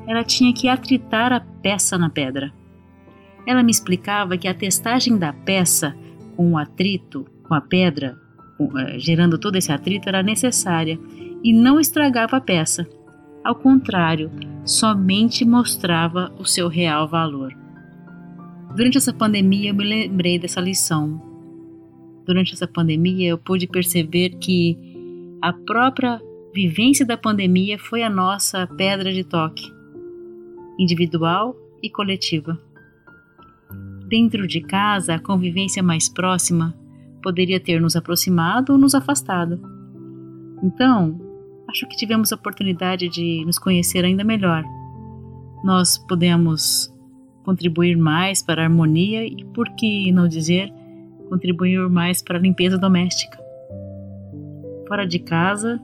ela 0.07 0.23
tinha 0.23 0.53
que 0.53 0.69
atritar 0.69 1.33
a 1.33 1.41
peça 1.41 1.97
na 1.97 2.11
pedra. 2.11 2.53
Ela 3.47 3.63
me 3.63 3.71
explicava 3.71 4.37
que 4.37 4.47
a 4.47 4.55
testagem 4.55 5.17
da 5.17 5.33
peça 5.33 5.97
com 6.37 6.53
o 6.53 6.59
atrito, 6.59 7.27
com 7.49 7.55
a 7.55 7.61
pedra, 7.61 8.17
gerando 8.99 9.39
todo 9.39 9.57
esse 9.57 9.73
atrito 9.73 10.09
era 10.09 10.23
necessária 10.23 10.99
e 11.43 11.53
não 11.53 11.81
estragava 11.81 12.37
a 12.37 12.41
peça. 12.41 12.87
Ao 13.45 13.55
contrário, 13.55 14.31
somente 14.65 15.45
mostrava 15.45 16.33
o 16.39 16.45
seu 16.45 16.69
real 16.69 17.09
valor. 17.09 17.53
Durante 18.77 18.97
essa 18.97 19.13
pandemia, 19.13 19.71
eu 19.71 19.75
me 19.75 19.85
lembrei 19.85 20.39
dessa 20.39 20.61
lição. 20.61 21.21
Durante 22.25 22.55
essa 22.55 22.67
pandemia, 22.67 23.29
eu 23.29 23.39
pude 23.39 23.67
perceber 23.67 24.31
que 24.39 24.79
a 25.43 25.53
própria 25.53 26.21
vivência 26.55 27.05
da 27.05 27.17
pandemia 27.17 27.79
foi 27.79 28.03
a 28.03 28.11
nossa 28.11 28.67
pedra 28.67 29.13
de 29.13 29.25
toque, 29.25 29.71
individual 30.79 31.57
e 31.83 31.91
coletiva. 31.91 32.59
Dentro 34.07 34.47
de 34.47 34.61
casa, 34.61 35.15
a 35.15 35.19
convivência 35.19 35.83
mais 35.83 36.09
próxima 36.09 36.75
poderia 37.23 37.61
ter 37.61 37.81
nos 37.81 37.97
aproximado 37.97 38.73
ou 38.73 38.79
nos 38.79 38.95
afastado. 38.95 39.61
Então, 40.63 41.21
acho 41.69 41.87
que 41.89 41.97
tivemos 41.97 42.33
a 42.33 42.37
oportunidade 42.37 43.09
de 43.09 43.45
nos 43.45 43.59
conhecer 43.59 44.05
ainda 44.05 44.25
melhor. 44.25 44.65
Nós 45.65 45.97
podemos 45.97 46.93
contribuir 47.45 47.97
mais 47.97 48.43
para 48.43 48.63
a 48.63 48.65
harmonia 48.65 49.25
e, 49.25 49.45
por 49.55 49.69
que 49.71 50.13
não 50.13 50.29
dizer, 50.29 50.73
contribuir 51.29 51.89
mais 51.89 52.23
para 52.23 52.39
a 52.39 52.41
limpeza 52.41 52.79
doméstica. 52.79 53.39
Fora 54.87 55.07
de 55.07 55.19
casa, 55.19 55.81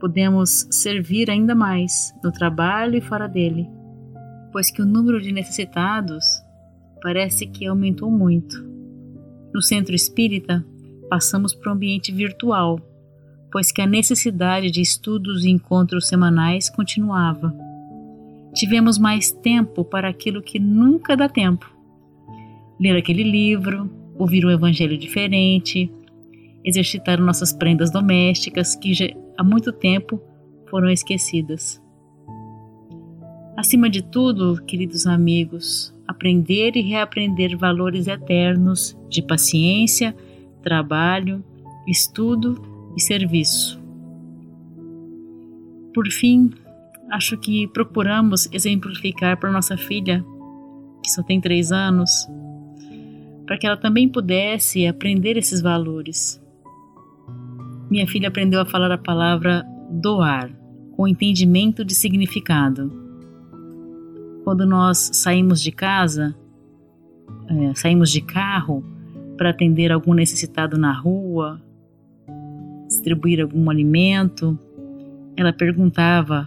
podemos 0.00 0.66
servir 0.70 1.30
ainda 1.30 1.54
mais 1.54 2.12
no 2.24 2.32
trabalho 2.32 2.96
e 2.96 3.00
fora 3.00 3.28
dele, 3.28 3.68
pois 4.50 4.70
que 4.70 4.82
o 4.82 4.86
número 4.86 5.20
de 5.20 5.30
necessitados 5.30 6.24
parece 7.02 7.46
que 7.46 7.66
aumentou 7.66 8.10
muito. 8.10 8.68
No 9.54 9.62
centro 9.62 9.94
espírita, 9.94 10.64
passamos 11.10 11.52
para 11.52 11.70
o 11.70 11.74
ambiente 11.74 12.12
virtual, 12.12 12.80
pois 13.52 13.70
que 13.70 13.82
a 13.82 13.86
necessidade 13.86 14.70
de 14.70 14.80
estudos 14.80 15.44
e 15.44 15.50
encontros 15.50 16.06
semanais 16.06 16.70
continuava. 16.70 17.52
Tivemos 18.54 18.96
mais 18.98 19.30
tempo 19.30 19.84
para 19.84 20.08
aquilo 20.08 20.40
que 20.40 20.58
nunca 20.58 21.16
dá 21.16 21.28
tempo: 21.28 21.70
ler 22.80 22.96
aquele 22.96 23.24
livro, 23.24 23.90
ouvir 24.16 24.46
um 24.46 24.50
evangelho 24.50 24.96
diferente, 24.96 25.90
exercitar 26.64 27.20
nossas 27.20 27.52
prendas 27.52 27.90
domésticas 27.90 28.76
que 28.76 28.94
já 28.94 29.06
há 29.36 29.42
muito 29.44 29.72
tempo 29.72 30.20
foram 30.68 30.88
esquecidas. 30.88 31.82
Acima 33.56 33.90
de 33.90 34.02
tudo, 34.02 34.62
queridos 34.64 35.06
amigos, 35.06 35.94
aprender 36.06 36.76
e 36.76 36.80
reaprender 36.80 37.56
valores 37.56 38.06
eternos 38.06 38.96
de 39.08 39.22
paciência, 39.22 40.14
trabalho, 40.62 41.44
estudo 41.86 42.60
e 42.96 43.00
serviço. 43.00 43.80
Por 45.94 46.08
fim, 46.08 46.50
acho 47.10 47.36
que 47.36 47.66
procuramos 47.68 48.48
exemplificar 48.52 49.38
para 49.38 49.50
nossa 49.50 49.76
filha, 49.76 50.24
que 51.02 51.10
só 51.10 51.22
tem 51.22 51.40
três 51.40 51.72
anos, 51.72 52.28
para 53.46 53.58
que 53.58 53.66
ela 53.66 53.76
também 53.76 54.08
pudesse 54.08 54.86
aprender 54.86 55.36
esses 55.36 55.60
valores. 55.60 56.40
Minha 57.90 58.06
filha 58.06 58.28
aprendeu 58.28 58.60
a 58.60 58.66
falar 58.66 58.92
a 58.92 58.98
palavra 58.98 59.66
doar, 59.90 60.50
com 60.96 61.08
entendimento 61.08 61.84
de 61.84 61.94
significado. 61.94 62.92
Quando 64.44 64.64
nós 64.64 65.10
saímos 65.12 65.60
de 65.60 65.72
casa, 65.72 66.36
é, 67.48 67.74
saímos 67.74 68.10
de 68.12 68.20
carro 68.20 68.84
para 69.40 69.48
atender 69.48 69.90
algum 69.90 70.12
necessitado 70.12 70.76
na 70.76 70.92
rua, 70.92 71.58
distribuir 72.86 73.40
algum 73.40 73.70
alimento, 73.70 74.58
ela 75.34 75.50
perguntava 75.50 76.46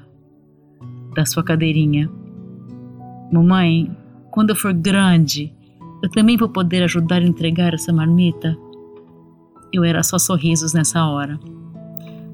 da 1.16 1.26
sua 1.26 1.44
cadeirinha: 1.44 2.08
Mamãe, 3.32 3.90
quando 4.30 4.52
eu 4.52 4.56
for 4.56 4.72
grande, 4.72 5.52
eu 6.04 6.12
também 6.12 6.38
vou 6.38 6.50
poder 6.50 6.84
ajudar 6.84 7.24
a 7.24 7.26
entregar 7.26 7.74
essa 7.74 7.92
marmita? 7.92 8.56
Eu 9.74 9.84
era 9.84 10.04
só 10.04 10.20
sorrisos 10.20 10.72
nessa 10.72 11.04
hora. 11.04 11.40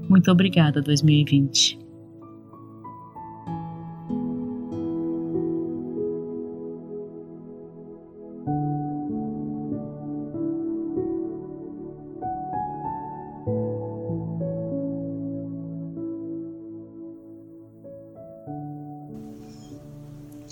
Muito 0.10 0.30
obrigada, 0.30 0.82
2020. 0.82 1.80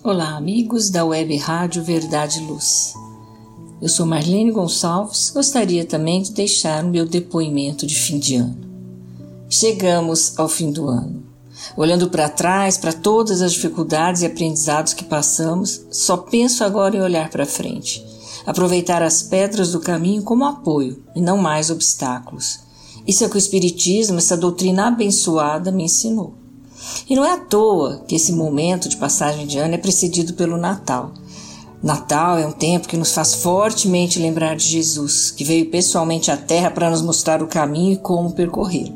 Olá, 0.09 0.37
amigos 0.37 0.89
da 0.89 1.03
Web 1.03 1.35
Rádio 1.35 1.83
Verdade 1.83 2.39
Luz. 2.39 2.93
Eu 3.81 3.89
sou 3.89 4.05
Marlene 4.05 4.53
Gonçalves, 4.53 5.31
gostaria 5.31 5.83
também 5.83 6.21
de 6.21 6.31
deixar 6.31 6.85
o 6.85 6.87
meu 6.87 7.05
depoimento 7.05 7.85
de 7.85 7.93
fim 7.93 8.17
de 8.17 8.37
ano. 8.37 8.57
Chegamos 9.49 10.39
ao 10.39 10.47
fim 10.47 10.71
do 10.71 10.87
ano. 10.87 11.23
Olhando 11.75 12.09
para 12.09 12.29
trás, 12.29 12.77
para 12.77 12.93
todas 12.93 13.41
as 13.41 13.51
dificuldades 13.51 14.21
e 14.21 14.27
aprendizados 14.27 14.93
que 14.93 15.03
passamos, 15.03 15.85
só 15.91 16.15
penso 16.15 16.63
agora 16.63 16.95
em 16.95 17.01
olhar 17.01 17.29
para 17.29 17.45
frente, 17.45 18.01
aproveitar 18.45 19.03
as 19.03 19.21
pedras 19.21 19.73
do 19.73 19.81
caminho 19.81 20.23
como 20.23 20.45
apoio 20.45 21.03
e 21.17 21.19
não 21.19 21.35
mais 21.35 21.69
obstáculos. 21.69 22.61
Isso 23.05 23.25
é 23.25 23.27
o 23.27 23.29
que 23.29 23.35
o 23.35 23.37
Espiritismo, 23.37 24.19
essa 24.19 24.37
doutrina 24.37 24.87
abençoada, 24.87 25.69
me 25.69 25.83
ensinou. 25.83 26.46
E 27.09 27.15
não 27.15 27.25
é 27.25 27.33
à 27.33 27.37
toa 27.37 28.03
que 28.07 28.15
esse 28.15 28.31
momento 28.31 28.89
de 28.89 28.97
passagem 28.97 29.47
de 29.47 29.57
ano 29.57 29.75
é 29.75 29.77
precedido 29.77 30.33
pelo 30.33 30.57
Natal. 30.57 31.11
Natal 31.81 32.39
é 32.39 32.45
um 32.45 32.51
tempo 32.51 32.87
que 32.87 32.97
nos 32.97 33.13
faz 33.13 33.35
fortemente 33.35 34.19
lembrar 34.19 34.55
de 34.55 34.65
Jesus, 34.65 35.31
que 35.31 35.43
veio 35.43 35.69
pessoalmente 35.69 36.31
à 36.31 36.37
Terra 36.37 36.71
para 36.71 36.89
nos 36.89 37.01
mostrar 37.01 37.43
o 37.43 37.47
caminho 37.47 37.93
e 37.93 37.97
como 37.97 38.33
percorrer. 38.33 38.91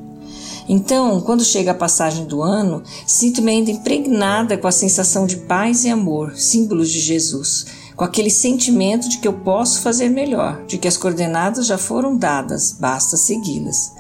Então, 0.67 1.21
quando 1.21 1.43
chega 1.43 1.71
a 1.71 1.75
passagem 1.75 2.25
do 2.25 2.41
ano, 2.41 2.81
sinto-me 3.05 3.51
ainda 3.51 3.71
impregnada 3.71 4.57
com 4.57 4.67
a 4.67 4.71
sensação 4.71 5.25
de 5.25 5.37
paz 5.37 5.83
e 5.83 5.89
amor, 5.89 6.33
símbolos 6.35 6.89
de 6.89 6.99
Jesus, 6.99 7.65
com 7.95 8.03
aquele 8.03 8.29
sentimento 8.29 9.09
de 9.09 9.19
que 9.19 9.27
eu 9.27 9.33
posso 9.33 9.81
fazer 9.81 10.09
melhor, 10.09 10.63
de 10.65 10.77
que 10.77 10.87
as 10.87 10.97
coordenadas 10.97 11.67
já 11.67 11.77
foram 11.77 12.17
dadas, 12.17 12.75
basta 12.79 13.17
segui-las. 13.17 13.91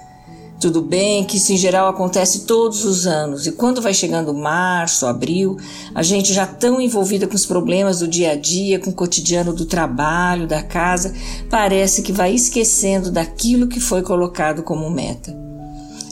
Tudo 0.61 0.79
bem 0.79 1.23
que 1.25 1.37
isso 1.37 1.51
em 1.51 1.57
geral 1.57 1.89
acontece 1.89 2.41
todos 2.41 2.85
os 2.85 3.07
anos, 3.07 3.47
e 3.47 3.51
quando 3.51 3.81
vai 3.81 3.95
chegando 3.95 4.31
março, 4.31 5.07
abril, 5.07 5.57
a 5.95 6.03
gente 6.03 6.31
já 6.31 6.45
tão 6.45 6.79
envolvida 6.79 7.25
com 7.25 7.33
os 7.33 7.47
problemas 7.47 7.97
do 7.97 8.07
dia 8.07 8.33
a 8.33 8.35
dia, 8.35 8.77
com 8.77 8.91
o 8.91 8.93
cotidiano 8.93 9.53
do 9.53 9.65
trabalho, 9.65 10.45
da 10.45 10.61
casa, 10.61 11.15
parece 11.49 12.03
que 12.03 12.11
vai 12.11 12.35
esquecendo 12.35 13.09
daquilo 13.09 13.67
que 13.67 13.79
foi 13.79 14.03
colocado 14.03 14.61
como 14.61 14.87
meta. 14.87 15.35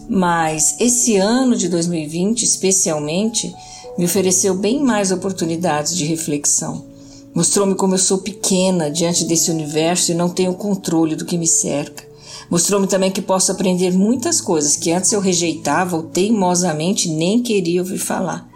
Mas 0.10 0.76
esse 0.80 1.16
ano 1.16 1.56
de 1.56 1.70
2020, 1.70 2.42
especialmente, 2.42 3.54
me 4.00 4.06
ofereceu 4.06 4.56
bem 4.56 4.84
mais 4.84 5.12
oportunidades 5.12 5.96
de 5.96 6.06
reflexão. 6.06 6.86
Mostrou-me 7.36 7.76
como 7.76 7.94
eu 7.94 8.00
sou 8.00 8.18
pequena 8.18 8.90
diante 8.90 9.26
desse 9.26 9.52
universo 9.52 10.12
e 10.12 10.16
não 10.16 10.28
tenho 10.28 10.56
controle 10.56 11.16
do 11.16 11.24
que 11.24 11.38
me 11.38 11.46
cerca. 11.46 12.09
Mostrou-me 12.50 12.88
também 12.88 13.12
que 13.12 13.22
posso 13.22 13.52
aprender 13.52 13.92
muitas 13.92 14.42
coisas 14.42 14.76
que 14.76 14.92
antes 14.92 15.12
eu 15.12 15.20
rejeitava 15.20 15.96
ou 15.96 16.04
teimosamente 16.04 17.10
nem 17.10 17.44
queria 17.44 17.82
ouvir 17.82 18.00
falar. 18.00 18.50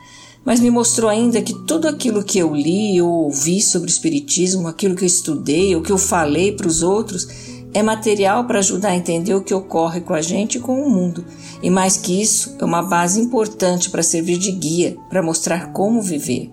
Mas 0.44 0.60
me 0.60 0.70
mostrou 0.70 1.10
ainda 1.10 1.42
que 1.42 1.54
tudo 1.66 1.88
aquilo 1.88 2.24
que 2.24 2.40
eu 2.40 2.54
li 2.54 3.02
ou 3.02 3.26
ouvi 3.26 3.62
sobre 3.62 3.88
o 3.88 3.92
Espiritismo, 3.92 4.68
aquilo 4.68 4.96
que 4.96 5.04
eu 5.04 5.08
estudei 5.08 5.76
ou 5.76 5.82
que 5.82 5.92
eu 5.92 5.98
falei 5.98 6.52
para 6.52 6.68
os 6.68 6.84
outros, 6.84 7.28
é 7.74 7.82
material 7.82 8.46
para 8.46 8.60
ajudar 8.60 8.90
a 8.90 8.96
entender 8.96 9.34
o 9.34 9.42
que 9.42 9.54
ocorre 9.54 10.02
com 10.02 10.14
a 10.14 10.22
gente 10.22 10.58
e 10.58 10.62
com 10.62 10.82
o 10.82 10.90
mundo. 10.90 11.26
E 11.62 11.70
mais 11.70 11.98
que 11.98 12.22
isso, 12.22 12.56
é 12.60 12.66
uma 12.66 12.84
base 12.84 13.20
importante 13.20 13.90
para 13.90 14.04
servir 14.04 14.38
de 14.38 14.52
guia, 14.52 14.98
para 15.10 15.24
mostrar 15.24 15.72
como 15.72 16.02
viver. 16.02 16.52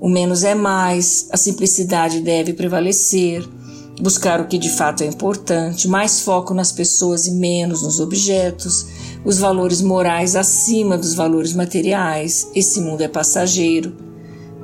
O 0.00 0.08
menos 0.08 0.42
é 0.42 0.54
mais, 0.54 1.28
a 1.30 1.36
simplicidade 1.36 2.20
deve 2.20 2.54
prevalecer, 2.54 3.46
buscar 4.00 4.40
o 4.40 4.46
que 4.46 4.58
de 4.58 4.70
fato 4.70 5.02
é 5.02 5.06
importante, 5.06 5.86
mais 5.86 6.20
foco 6.20 6.54
nas 6.54 6.72
pessoas 6.72 7.26
e 7.26 7.32
menos 7.32 7.82
nos 7.82 8.00
objetos, 8.00 8.86
os 9.24 9.38
valores 9.38 9.82
morais 9.82 10.34
acima 10.34 10.96
dos 10.96 11.14
valores 11.14 11.52
materiais. 11.52 12.48
Esse 12.54 12.80
mundo 12.80 13.02
é 13.02 13.08
passageiro. 13.08 13.94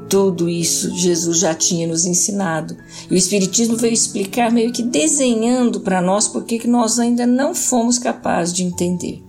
Tudo 0.08 0.48
isso 0.48 0.94
Jesus 0.96 1.40
já 1.40 1.54
tinha 1.54 1.86
nos 1.86 2.04
ensinado. 2.04 2.76
E 3.10 3.14
o 3.14 3.16
Espiritismo 3.16 3.76
veio 3.76 3.92
explicar, 3.92 4.52
meio 4.52 4.72
que 4.72 4.82
desenhando 4.82 5.80
para 5.80 6.00
nós, 6.00 6.28
porque 6.28 6.58
que 6.58 6.68
nós 6.68 6.98
ainda 6.98 7.26
não 7.26 7.54
fomos 7.54 7.98
capazes 7.98 8.54
de 8.54 8.62
entender. 8.62 9.22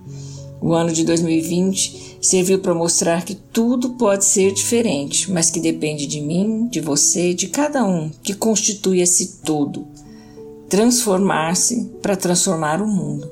O 0.61 0.73
ano 0.73 0.91
de 0.91 1.03
2020 1.03 2.17
serviu 2.21 2.59
para 2.59 2.73
mostrar 2.73 3.23
que 3.23 3.35
tudo 3.35 3.91
pode 3.91 4.25
ser 4.25 4.51
diferente, 4.53 5.31
mas 5.31 5.49
que 5.49 5.59
depende 5.59 6.07
de 6.07 6.19
mim, 6.19 6.67
de 6.67 6.79
você, 6.79 7.33
de 7.33 7.47
cada 7.47 7.85
um 7.85 8.09
que 8.23 8.33
constitui 8.33 9.01
esse 9.01 9.39
todo. 9.43 9.87
Transformar-se 10.69 11.85
para 12.01 12.17
transformar 12.17 12.81
o 12.81 12.87
mundo. 12.87 13.31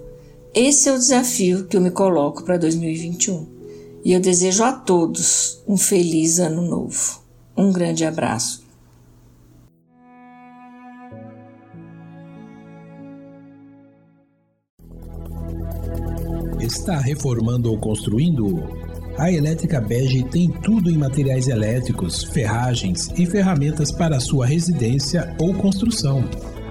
Esse 0.54 0.88
é 0.88 0.94
o 0.94 0.98
desafio 0.98 1.66
que 1.66 1.76
eu 1.76 1.82
me 1.82 1.92
coloco 1.92 2.44
para 2.44 2.58
2021. 2.58 3.46
E 4.06 4.14
eu 4.14 4.22
desejo 4.22 4.64
a 4.64 4.72
todos 4.72 5.62
um 5.68 5.76
feliz 5.76 6.40
ano 6.40 6.62
novo. 6.62 7.20
Um 7.58 7.74
grande 7.74 8.06
abraço. 8.06 8.64
Está 16.62 17.00
reformando 17.00 17.70
ou 17.70 17.78
construindo? 17.78 18.64
A 19.18 19.32
Elétrica 19.32 19.82
Bege 19.82 20.24
tem 20.24 20.50
tudo 20.50 20.90
em 20.90 20.98
materiais 20.98 21.48
elétricos, 21.48 22.24
ferragens 22.24 23.10
e 23.18 23.26
ferramentas 23.26 23.92
para 23.92 24.20
sua 24.20 24.46
residência 24.46 25.36
ou 25.40 25.54
construção. 25.54 26.24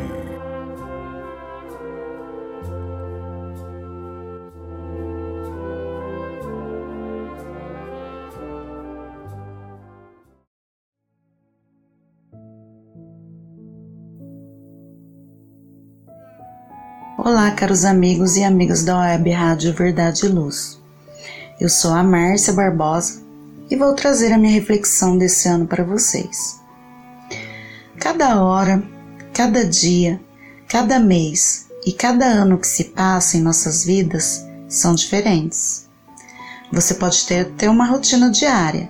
Olá, 17.25 17.49
caros 17.49 17.85
amigos 17.85 18.37
e 18.37 18.43
amigas 18.43 18.83
da 18.83 18.99
Web 18.99 19.31
Rádio 19.31 19.73
Verdade 19.73 20.27
e 20.27 20.29
Luz. 20.29 20.79
Eu 21.59 21.67
sou 21.67 21.91
a 21.91 22.03
Márcia 22.03 22.53
Barbosa 22.53 23.19
e 23.67 23.75
vou 23.75 23.95
trazer 23.95 24.31
a 24.31 24.37
minha 24.37 24.53
reflexão 24.53 25.17
desse 25.17 25.47
ano 25.47 25.65
para 25.65 25.83
vocês. 25.83 26.59
Cada 27.99 28.43
hora, 28.43 28.83
cada 29.33 29.65
dia, 29.65 30.21
cada 30.69 30.99
mês 30.99 31.65
e 31.83 31.91
cada 31.91 32.27
ano 32.27 32.59
que 32.59 32.67
se 32.67 32.83
passa 32.83 33.37
em 33.37 33.41
nossas 33.41 33.83
vidas 33.83 34.45
são 34.69 34.93
diferentes. 34.93 35.89
Você 36.71 36.93
pode 36.93 37.25
ter 37.25 37.39
até 37.39 37.67
uma 37.67 37.87
rotina 37.87 38.29
diária, 38.29 38.87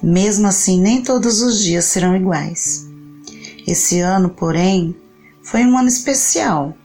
mesmo 0.00 0.46
assim, 0.46 0.80
nem 0.80 1.02
todos 1.02 1.42
os 1.42 1.58
dias 1.58 1.86
serão 1.86 2.14
iguais. 2.14 2.86
Esse 3.66 3.98
ano, 3.98 4.28
porém, 4.28 4.94
foi 5.42 5.64
um 5.64 5.76
ano 5.76 5.88
especial 5.88 6.76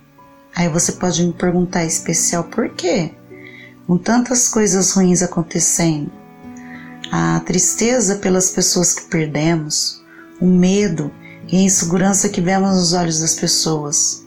Aí 0.55 0.69
você 0.69 0.93
pode 0.93 1.23
me 1.25 1.33
perguntar 1.33 1.83
especial 1.83 2.43
por 2.43 2.69
quê? 2.69 3.11
Com 3.87 3.97
tantas 3.97 4.47
coisas 4.47 4.91
ruins 4.91 5.21
acontecendo, 5.21 6.11
a 7.11 7.39
tristeza 7.41 8.15
pelas 8.15 8.51
pessoas 8.51 8.93
que 8.93 9.09
perdemos, 9.09 10.01
o 10.39 10.45
medo 10.45 11.11
e 11.51 11.57
a 11.57 11.61
insegurança 11.61 12.29
que 12.29 12.41
vemos 12.41 12.69
nos 12.71 12.93
olhos 12.93 13.19
das 13.19 13.35
pessoas. 13.35 14.23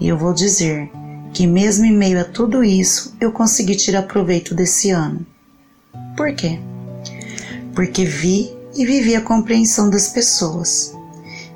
E 0.00 0.08
eu 0.08 0.16
vou 0.16 0.32
dizer 0.32 0.90
que, 1.32 1.46
mesmo 1.46 1.84
em 1.84 1.96
meio 1.96 2.20
a 2.20 2.24
tudo 2.24 2.64
isso, 2.64 3.14
eu 3.20 3.32
consegui 3.32 3.76
tirar 3.76 4.02
proveito 4.02 4.54
desse 4.54 4.90
ano. 4.90 5.26
Por 6.16 6.34
quê? 6.34 6.58
Porque 7.74 8.04
vi 8.04 8.56
e 8.74 8.86
vivi 8.86 9.14
a 9.14 9.20
compreensão 9.20 9.90
das 9.90 10.08
pessoas. 10.08 10.94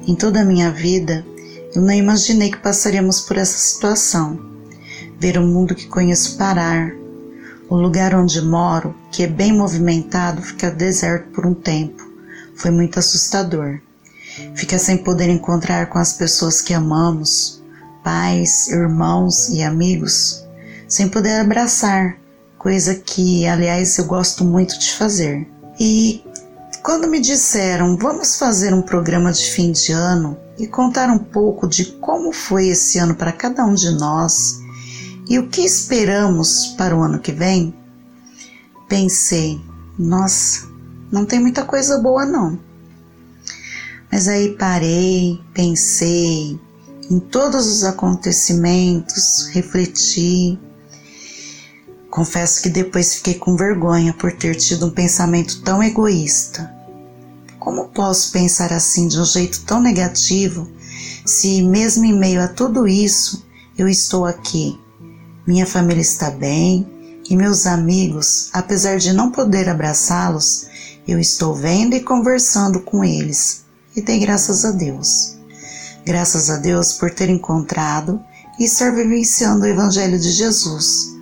Em 0.07 0.14
toda 0.14 0.40
a 0.40 0.44
minha 0.44 0.70
vida, 0.70 1.25
eu 1.74 1.83
não 1.83 1.92
imaginei 1.92 2.50
que 2.50 2.59
passaríamos 2.59 3.20
por 3.20 3.37
essa 3.37 3.59
situação. 3.59 4.38
Ver 5.18 5.38
o 5.38 5.46
mundo 5.46 5.74
que 5.74 5.87
conheço 5.87 6.37
parar, 6.37 6.92
o 7.68 7.76
lugar 7.76 8.14
onde 8.14 8.40
moro, 8.40 8.94
que 9.12 9.22
é 9.22 9.26
bem 9.26 9.52
movimentado, 9.52 10.42
ficar 10.42 10.70
deserto 10.70 11.28
por 11.30 11.46
um 11.46 11.54
tempo. 11.54 12.02
Foi 12.56 12.70
muito 12.70 12.98
assustador. 12.98 13.80
Ficar 14.54 14.78
sem 14.78 14.98
poder 14.98 15.28
encontrar 15.28 15.87
com 15.87 15.98
as 15.98 16.12
pessoas 16.12 16.61
que 16.61 16.74
amamos, 16.74 17.62
pais, 18.02 18.68
irmãos 18.68 19.48
e 19.48 19.62
amigos, 19.62 20.44
sem 20.88 21.09
poder 21.09 21.40
abraçar, 21.40 22.16
coisa 22.59 22.94
que, 22.94 23.46
aliás, 23.46 23.96
eu 23.98 24.06
gosto 24.06 24.44
muito 24.44 24.78
de 24.78 24.92
fazer. 24.92 25.46
E 25.78 26.24
quando 26.82 27.08
me 27.08 27.20
disseram, 27.20 27.96
vamos 27.96 28.38
fazer 28.38 28.74
um 28.74 28.82
programa 28.82 29.32
de 29.32 29.44
fim 29.44 29.72
de 29.72 29.92
ano, 29.92 30.36
e 30.60 30.66
contar 30.66 31.08
um 31.08 31.18
pouco 31.18 31.66
de 31.66 31.86
como 31.86 32.32
foi 32.32 32.68
esse 32.68 32.98
ano 32.98 33.14
para 33.14 33.32
cada 33.32 33.64
um 33.64 33.74
de 33.74 33.90
nós 33.92 34.60
e 35.28 35.38
o 35.38 35.48
que 35.48 35.62
esperamos 35.62 36.74
para 36.76 36.94
o 36.94 37.02
ano 37.02 37.18
que 37.18 37.32
vem, 37.32 37.74
pensei, 38.88 39.60
nossa, 39.98 40.68
não 41.10 41.24
tem 41.24 41.40
muita 41.40 41.64
coisa 41.64 41.98
boa 41.98 42.26
não. 42.26 42.58
Mas 44.12 44.28
aí 44.28 44.56
parei, 44.56 45.40
pensei 45.54 46.60
em 47.10 47.18
todos 47.18 47.66
os 47.66 47.84
acontecimentos, 47.84 49.46
refleti. 49.52 50.58
Confesso 52.11 52.62
que 52.62 52.68
depois 52.68 53.14
fiquei 53.14 53.35
com 53.35 53.57
vergonha 53.57 54.12
por 54.12 54.33
ter 54.33 54.57
tido 54.57 54.87
um 54.87 54.90
pensamento 54.90 55.62
tão 55.62 55.83
egoísta 55.83 56.81
como 57.61 57.88
posso 57.88 58.33
pensar 58.33 58.73
assim 58.73 59.07
de 59.07 59.20
um 59.20 59.25
jeito 59.25 59.61
tão 59.61 59.81
negativo 59.83 60.66
se, 61.27 61.62
mesmo 61.62 62.07
em 62.07 62.18
meio 62.18 62.42
a 62.42 62.49
tudo 62.49 62.88
isso, 62.88 63.46
eu 63.77 63.87
estou 63.87 64.25
aqui? 64.25 64.81
Minha 65.46 65.66
família 65.66 66.01
está 66.01 66.31
bem 66.31 66.88
e 67.29 67.37
meus 67.37 67.66
amigos, 67.66 68.49
apesar 68.53 68.96
de 68.96 69.12
não 69.12 69.31
poder 69.31 69.68
abraçá-los, 69.68 70.66
eu 71.07 71.20
estou 71.20 71.55
vendo 71.55 71.94
e 71.94 72.01
conversando 72.01 72.81
com 72.81 73.05
eles 73.05 73.64
e 73.94 74.01
dei 74.01 74.18
graças 74.18 74.64
a 74.64 74.70
Deus. 74.70 75.37
Graças 76.05 76.49
a 76.49 76.57
Deus 76.57 76.94
por 76.94 77.11
ter 77.11 77.29
encontrado 77.29 78.20
e 78.59 78.64
estar 78.64 78.90
vivenciando 78.90 79.64
o 79.64 79.68
Evangelho 79.68 80.18
de 80.18 80.33
Jesus, 80.33 81.14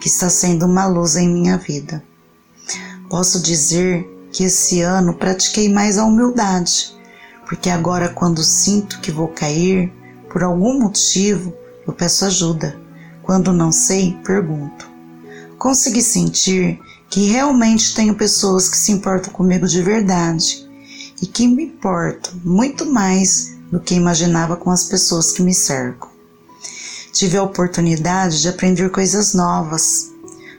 que 0.00 0.08
está 0.08 0.28
sendo 0.28 0.66
uma 0.66 0.86
luz 0.86 1.16
em 1.16 1.28
minha 1.28 1.56
vida. 1.56 2.02
Posso 3.08 3.40
dizer 3.40 4.06
que 4.32 4.44
esse 4.44 4.80
ano 4.80 5.14
pratiquei 5.14 5.72
mais 5.72 5.96
a 5.98 6.04
humildade, 6.04 6.94
porque 7.46 7.70
agora, 7.70 8.08
quando 8.08 8.42
sinto 8.42 9.00
que 9.00 9.10
vou 9.10 9.28
cair, 9.28 9.92
por 10.30 10.42
algum 10.42 10.78
motivo, 10.78 11.54
eu 11.86 11.92
peço 11.92 12.24
ajuda. 12.24 12.78
Quando 13.22 13.52
não 13.52 13.72
sei, 13.72 14.18
pergunto. 14.24 14.90
Consegui 15.58 16.02
sentir 16.02 16.78
que 17.08 17.26
realmente 17.26 17.94
tenho 17.94 18.14
pessoas 18.14 18.68
que 18.68 18.76
se 18.76 18.92
importam 18.92 19.32
comigo 19.32 19.66
de 19.66 19.80
verdade 19.80 20.68
e 21.22 21.26
que 21.26 21.46
me 21.46 21.64
importam 21.64 22.32
muito 22.44 22.84
mais 22.84 23.54
do 23.70 23.80
que 23.80 23.94
imaginava 23.94 24.56
com 24.56 24.70
as 24.70 24.84
pessoas 24.84 25.32
que 25.32 25.42
me 25.42 25.54
cercam. 25.54 26.15
Tive 27.16 27.38
a 27.38 27.42
oportunidade 27.42 28.42
de 28.42 28.48
aprender 28.50 28.90
coisas 28.90 29.32
novas, 29.32 30.12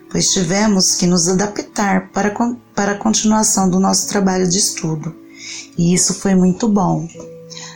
pois 0.09 0.33
tivemos 0.33 0.95
que 0.95 1.05
nos 1.05 1.27
adaptar 1.27 2.09
para, 2.09 2.33
para 2.73 2.93
a 2.93 2.97
continuação 2.97 3.69
do 3.69 3.79
nosso 3.79 4.07
trabalho 4.07 4.49
de 4.49 4.57
estudo, 4.57 5.15
e 5.77 5.93
isso 5.93 6.15
foi 6.15 6.33
muito 6.33 6.67
bom. 6.67 7.07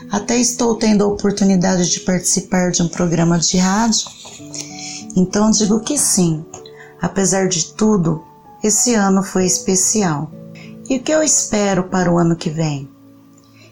Até 0.10 0.36
estou 0.36 0.78
tendo 0.78 1.04
a 1.04 1.08
oportunidade 1.08 1.92
de 1.92 2.00
participar 2.00 2.72
de 2.72 2.82
um 2.82 2.88
programa 2.88 3.38
de 3.38 3.60
rádio, 3.60 4.10
então 5.16 5.52
digo 5.52 5.82
que 5.82 5.96
sim, 5.96 6.44
apesar 7.00 7.48
de 7.48 7.76
tudo, 7.76 8.24
esse 8.64 8.96
ano 8.96 9.22
foi 9.22 9.46
especial. 9.46 10.32
E 10.90 10.98
o 10.98 11.04
que 11.04 11.12
eu 11.12 11.22
espero 11.22 11.84
para 11.84 12.12
o 12.12 12.18
ano 12.18 12.36
que 12.36 12.50
vem? 12.50 12.90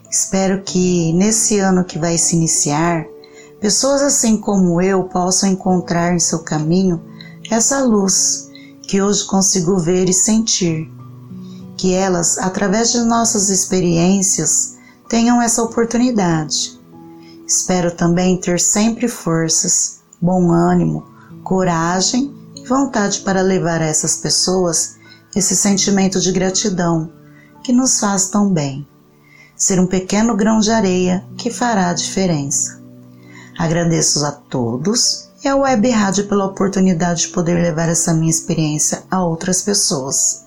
Espero 0.08 0.62
que 0.62 1.12
nesse 1.14 1.58
ano 1.58 1.82
que 1.82 1.98
vai 1.98 2.16
se 2.16 2.36
iniciar, 2.36 3.04
pessoas 3.60 4.00
assim 4.00 4.38
como 4.38 4.80
eu 4.80 5.04
possam 5.04 5.50
encontrar 5.50 6.14
em 6.14 6.18
seu 6.18 6.38
caminho 6.40 7.00
essa 7.50 7.84
luz 7.84 8.48
que 8.82 9.02
hoje 9.02 9.24
consigo 9.24 9.78
ver 9.78 10.08
e 10.08 10.14
sentir. 10.14 10.90
Que 11.76 11.94
elas, 11.94 12.38
através 12.38 12.90
de 12.92 13.00
nossas 13.00 13.48
experiências, 13.50 14.76
tenham 15.08 15.40
essa 15.40 15.62
oportunidade. 15.62 16.78
Espero 17.46 17.90
também 17.90 18.36
ter 18.36 18.60
sempre 18.60 19.08
forças, 19.08 20.00
bom 20.20 20.50
ânimo, 20.50 21.04
coragem 21.42 22.34
e 22.54 22.66
vontade 22.66 23.20
para 23.20 23.42
levar 23.42 23.80
a 23.80 23.86
essas 23.86 24.16
pessoas 24.16 24.96
esse 25.34 25.54
sentimento 25.54 26.20
de 26.20 26.32
gratidão 26.32 27.12
que 27.62 27.72
nos 27.72 28.00
faz 28.00 28.28
tão 28.28 28.52
bem. 28.52 28.86
Ser 29.56 29.78
um 29.78 29.86
pequeno 29.86 30.36
grão 30.36 30.58
de 30.60 30.70
areia 30.70 31.24
que 31.36 31.50
fará 31.50 31.90
a 31.90 31.94
diferença. 31.94 32.79
Agradeço 33.60 34.24
a 34.24 34.32
todos 34.32 35.28
e 35.44 35.46
ao 35.46 35.60
Web 35.60 35.90
Rádio 35.90 36.26
pela 36.26 36.46
oportunidade 36.46 37.26
de 37.26 37.28
poder 37.28 37.60
levar 37.60 37.90
essa 37.90 38.14
minha 38.14 38.30
experiência 38.30 39.02
a 39.10 39.22
outras 39.22 39.60
pessoas. 39.60 40.46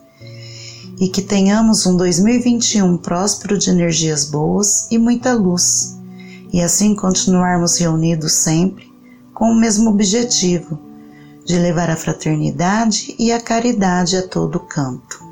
E 1.00 1.08
que 1.08 1.22
tenhamos 1.22 1.86
um 1.86 1.96
2021 1.96 2.98
próspero 2.98 3.56
de 3.56 3.70
energias 3.70 4.26
boas 4.26 4.88
e 4.90 4.98
muita 4.98 5.32
luz, 5.32 5.96
e 6.52 6.60
assim 6.60 6.96
continuarmos 6.96 7.78
reunidos 7.78 8.34
sempre 8.34 8.92
com 9.32 9.46
o 9.52 9.60
mesmo 9.60 9.92
objetivo 9.92 10.80
de 11.46 11.60
levar 11.60 11.92
a 11.92 11.96
fraternidade 11.96 13.16
e 13.20 13.32
a 13.32 13.40
caridade 13.40 14.18
a 14.18 14.28
todo 14.28 14.60
canto. 14.60 15.24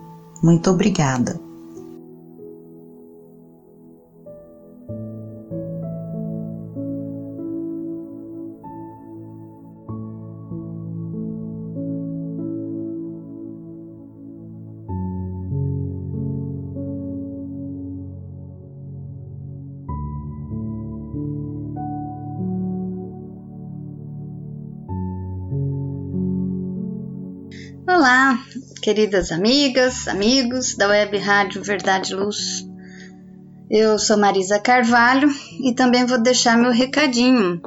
Muito 0.43 0.69
obrigada. 0.69 1.41
Olá, 28.01 28.43
queridas 28.81 29.31
amigas, 29.31 30.07
amigos 30.07 30.73
da 30.73 30.87
Web 30.87 31.19
Rádio 31.19 31.61
Verdade 31.61 32.15
Luz. 32.15 32.67
Eu 33.69 33.99
sou 33.99 34.17
Marisa 34.17 34.57
Carvalho 34.57 35.29
e 35.63 35.71
também 35.75 36.03
vou 36.07 36.19
deixar 36.19 36.57
meu 36.57 36.71
recadinho. 36.71 37.61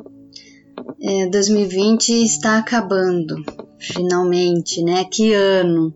É, 1.00 1.28
2020 1.28 2.24
está 2.24 2.58
acabando, 2.58 3.44
finalmente, 3.78 4.82
né? 4.82 5.04
Que 5.04 5.32
ano! 5.32 5.94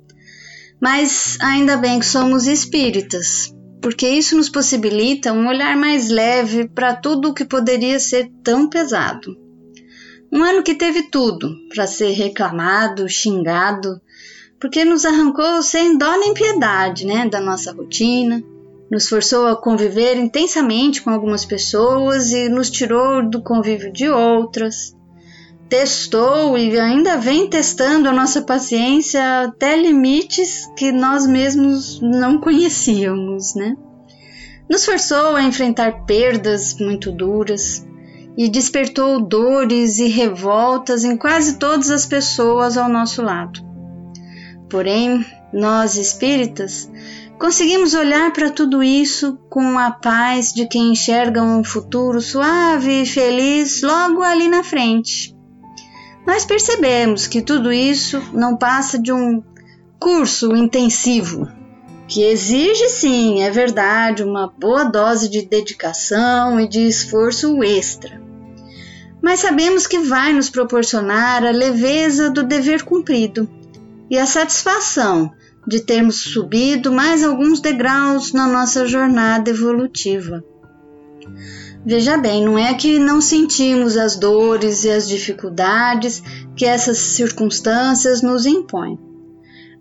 Mas 0.81 1.37
ainda 1.40 1.77
bem 1.77 1.98
que 1.98 2.07
somos 2.07 2.46
espíritas, 2.46 3.53
porque 3.83 4.09
isso 4.09 4.37
nos 4.37 4.48
possibilita 4.48 5.33
um 5.33 5.48
olhar 5.48 5.77
mais 5.77 6.11
leve 6.11 6.68
para 6.68 6.94
tudo 6.94 7.31
o 7.31 7.35
que 7.35 7.44
poderia 7.44 7.98
ser 7.98 8.31
tão 8.44 8.70
pesado. 8.70 9.37
Um 10.31 10.44
ano 10.44 10.62
que 10.62 10.77
teve 10.77 11.11
tudo 11.11 11.57
para 11.74 11.88
ser 11.88 12.11
reclamado, 12.12 13.09
xingado, 13.09 14.01
porque 14.61 14.85
nos 14.85 15.05
arrancou 15.05 15.62
sem 15.62 15.97
dó 15.97 16.18
nem 16.18 16.35
piedade, 16.35 17.07
né, 17.07 17.29
da 17.29 17.40
nossa 17.40 17.73
rotina, 17.73 18.42
nos 18.90 19.09
forçou 19.09 19.47
a 19.47 19.57
conviver 19.57 20.16
intensamente 20.16 21.03
com 21.03 21.11
algumas 21.11 21.44
pessoas 21.44 22.33
e 22.33 22.49
nos 22.49 22.71
tirou 22.71 23.23
do 23.23 23.42
convívio 23.42 23.92
de 23.92 24.09
outras. 24.09 24.97
Testou 25.68 26.57
e 26.57 26.79
ainda 26.81 27.18
vem 27.18 27.47
testando 27.47 28.09
a 28.09 28.12
nossa 28.12 28.40
paciência 28.40 29.42
até 29.42 29.77
limites 29.77 30.66
que 30.77 30.90
nós 30.90 31.27
mesmos 31.27 32.01
não 32.01 32.40
conhecíamos, 32.40 33.55
né? 33.55 33.77
Nos 34.68 34.87
forçou 34.87 35.37
a 35.37 35.42
enfrentar 35.42 36.07
perdas 36.07 36.79
muito 36.81 37.12
duras 37.12 37.87
e 38.37 38.49
despertou 38.49 39.21
dores 39.21 39.99
e 39.99 40.09
revoltas 40.09 41.05
em 41.05 41.16
quase 41.16 41.59
todas 41.59 41.90
as 41.90 42.07
pessoas 42.07 42.79
ao 42.79 42.88
nosso 42.88 43.21
lado. 43.21 43.67
Porém, 44.68 45.24
nós 45.52 45.96
espíritas 45.96 46.90
conseguimos 47.38 47.94
olhar 47.94 48.33
para 48.33 48.50
tudo 48.50 48.83
isso 48.83 49.38
com 49.48 49.78
a 49.78 49.90
paz 49.90 50.52
de 50.52 50.66
quem 50.66 50.92
enxerga 50.92 51.42
um 51.42 51.64
futuro 51.64 52.20
suave 52.20 53.02
e 53.02 53.07
feliz 53.07 53.81
logo 53.83 54.22
ali 54.22 54.48
na 54.48 54.62
frente. 54.62 55.35
Nós 56.26 56.44
percebemos 56.44 57.26
que 57.26 57.40
tudo 57.40 57.72
isso 57.72 58.20
não 58.35 58.57
passa 58.57 58.98
de 58.98 59.11
um 59.11 59.42
curso 59.98 60.54
intensivo, 60.54 61.48
que 62.07 62.22
exige 62.22 62.88
sim, 62.90 63.42
é 63.42 63.50
verdade, 63.50 64.22
uma 64.22 64.52
boa 64.59 64.85
dose 64.85 65.31
de 65.31 65.42
dedicação 65.42 66.61
e 66.61 66.68
de 66.68 66.87
esforço 66.87 67.62
extra. 67.62 68.20
Mas 69.22 69.40
sabemos 69.40 69.87
que 69.87 69.98
vai 69.98 70.33
nos 70.33 70.50
proporcionar 70.50 71.44
a 71.44 71.50
leveza 71.50 72.31
do 72.31 72.42
dever 72.42 72.85
cumprido 72.85 73.48
e 74.11 74.18
a 74.18 74.27
satisfação 74.27 75.31
de 75.66 75.81
termos 75.81 76.16
subido 76.23 76.90
mais 76.90 77.23
alguns 77.23 77.61
degraus 77.61 78.33
na 78.33 78.47
nossa 78.47 78.87
jornada 78.87 79.51
evolutiva. 79.51 80.42
Veja 81.85 82.16
bem, 82.16 82.44
não 82.44 82.59
é 82.59 82.75
que 82.75 82.99
não 82.99 83.21
sentimos 83.21 83.97
as 83.97 84.16
dores 84.16 84.85
e 84.85 84.90
as 84.90 85.09
dificuldades 85.09 86.23
que 86.57 86.64
essas 86.64 86.99
circunstâncias 86.99 88.23
nos 88.23 88.47
impõem. 88.47 88.99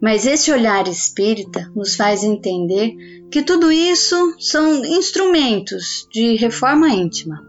Mas 0.02 0.26
esse 0.26 0.52
olhar 0.52 0.88
espírita 0.88 1.72
nos 1.76 1.96
faz 1.96 2.24
entender 2.24 2.96
que 3.32 3.42
tudo 3.42 3.72
isso 3.72 4.36
são 4.40 4.86
instrumentos 4.86 6.08
de 6.12 6.36
reforma 6.36 6.90
íntima. 6.90 7.44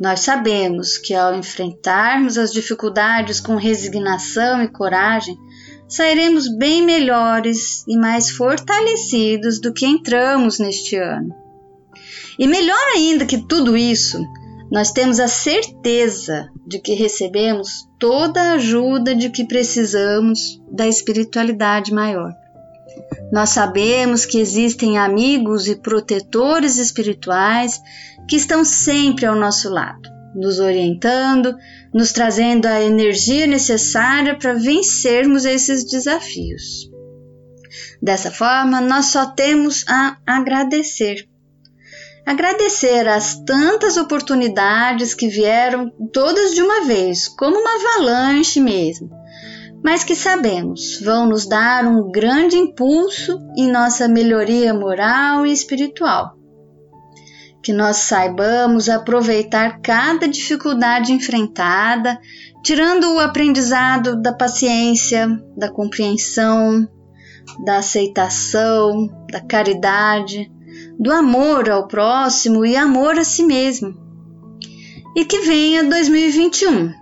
Nós 0.00 0.20
sabemos 0.20 0.98
que 0.98 1.14
ao 1.14 1.34
enfrentarmos 1.34 2.38
as 2.38 2.52
dificuldades 2.52 3.38
com 3.38 3.54
resignação 3.54 4.62
e 4.62 4.68
coragem, 4.68 5.36
sairemos 5.90 6.46
bem 6.46 6.82
melhores 6.82 7.84
e 7.86 7.96
mais 7.96 8.30
fortalecidos 8.30 9.60
do 9.60 9.72
que 9.72 9.84
entramos 9.84 10.60
neste 10.60 10.94
ano. 10.96 11.34
E 12.38 12.46
melhor 12.46 12.80
ainda 12.94 13.26
que 13.26 13.36
tudo 13.36 13.76
isso, 13.76 14.24
nós 14.70 14.92
temos 14.92 15.18
a 15.18 15.26
certeza 15.26 16.48
de 16.64 16.78
que 16.78 16.94
recebemos 16.94 17.88
toda 17.98 18.40
a 18.40 18.52
ajuda 18.52 19.16
de 19.16 19.30
que 19.30 19.44
precisamos 19.44 20.62
da 20.70 20.86
espiritualidade 20.86 21.92
maior. 21.92 22.32
Nós 23.32 23.50
sabemos 23.50 24.24
que 24.24 24.38
existem 24.38 24.96
amigos 24.96 25.66
e 25.66 25.74
protetores 25.74 26.78
espirituais 26.78 27.80
que 28.28 28.36
estão 28.36 28.64
sempre 28.64 29.26
ao 29.26 29.34
nosso 29.34 29.68
lado 29.68 30.19
nos 30.34 30.58
orientando, 30.58 31.56
nos 31.92 32.12
trazendo 32.12 32.66
a 32.66 32.80
energia 32.80 33.46
necessária 33.46 34.36
para 34.36 34.54
vencermos 34.54 35.44
esses 35.44 35.84
desafios. 35.84 36.90
Dessa 38.02 38.30
forma, 38.30 38.80
nós 38.80 39.06
só 39.06 39.26
temos 39.26 39.84
a 39.88 40.16
agradecer. 40.26 41.28
Agradecer 42.26 43.08
as 43.08 43.42
tantas 43.44 43.96
oportunidades 43.96 45.14
que 45.14 45.28
vieram 45.28 45.90
todas 46.12 46.54
de 46.54 46.62
uma 46.62 46.84
vez, 46.84 47.28
como 47.28 47.56
uma 47.56 47.74
avalanche 47.74 48.60
mesmo, 48.60 49.10
mas 49.82 50.04
que 50.04 50.14
sabemos 50.14 51.00
vão 51.00 51.26
nos 51.26 51.48
dar 51.48 51.86
um 51.86 52.10
grande 52.10 52.56
impulso 52.56 53.40
em 53.56 53.70
nossa 53.70 54.06
melhoria 54.06 54.72
moral 54.72 55.46
e 55.46 55.52
espiritual 55.52 56.39
que 57.62 57.72
nós 57.72 57.96
saibamos 57.98 58.88
aproveitar 58.88 59.80
cada 59.80 60.26
dificuldade 60.26 61.12
enfrentada, 61.12 62.18
tirando 62.64 63.14
o 63.14 63.20
aprendizado 63.20 64.20
da 64.20 64.32
paciência, 64.32 65.28
da 65.56 65.70
compreensão, 65.70 66.88
da 67.64 67.78
aceitação, 67.78 69.08
da 69.30 69.40
caridade, 69.40 70.50
do 70.98 71.12
amor 71.12 71.68
ao 71.68 71.86
próximo 71.86 72.64
e 72.64 72.76
amor 72.76 73.18
a 73.18 73.24
si 73.24 73.44
mesmo. 73.44 73.94
E 75.14 75.24
que 75.24 75.40
venha 75.40 75.84
2021. 75.84 76.92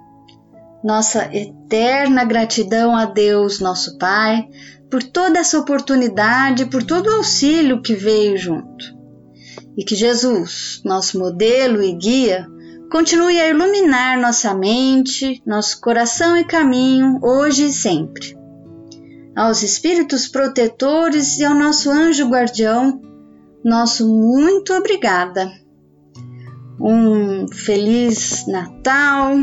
Nossa 0.83 1.29
eterna 1.37 2.25
gratidão 2.25 2.97
a 2.97 3.05
Deus, 3.05 3.61
nosso 3.61 3.99
Pai, 3.99 4.49
por 4.91 5.03
toda 5.03 5.39
essa 5.39 5.59
oportunidade, 5.59 6.67
por 6.67 6.83
todo 6.83 7.09
o 7.09 7.17
auxílio 7.17 7.83
que 7.83 7.95
veio 7.95 8.37
junto 8.39 8.98
e 9.79 9.85
que 9.85 9.95
Jesus, 9.95 10.83
nosso 10.85 11.21
modelo 11.21 11.81
e 11.81 11.93
guia, 11.93 12.49
continue 12.91 13.39
a 13.41 13.49
iluminar 13.49 14.19
nossa 14.19 14.53
mente, 14.53 15.41
nosso 15.47 15.81
coração 15.81 16.37
e 16.37 16.43
caminho 16.43 17.21
hoje 17.23 17.67
e 17.67 17.73
sempre. 17.73 18.37
Aos 19.37 19.63
espíritos 19.63 20.27
protetores 20.27 21.39
e 21.39 21.45
ao 21.45 21.55
nosso 21.55 21.93
anjo 21.93 22.29
guardião, 22.29 23.01
nosso 23.65 24.09
muito 24.09 24.75
obrigada. 24.75 25.49
Um 26.81 27.47
feliz 27.47 28.49
Natal 28.49 29.37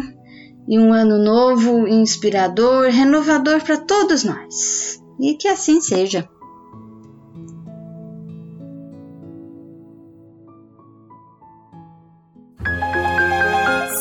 e 0.68 0.78
um 0.78 0.92
ano 0.92 1.18
novo 1.18 1.88
inspirador, 1.88 2.90
renovador 2.90 3.64
para 3.64 3.78
todos 3.78 4.26
nós. 4.26 5.02
E 5.18 5.36
que 5.36 5.48
assim 5.48 5.80
seja. 5.80 6.28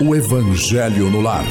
o 0.00 0.14
Evangelho 0.14 1.10
no 1.10 1.20
lar. 1.20 1.44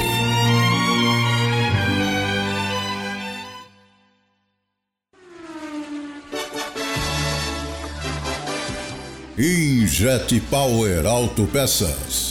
Injet 9.37 10.39
Power 10.49 11.05
Autopeças. 11.05 12.30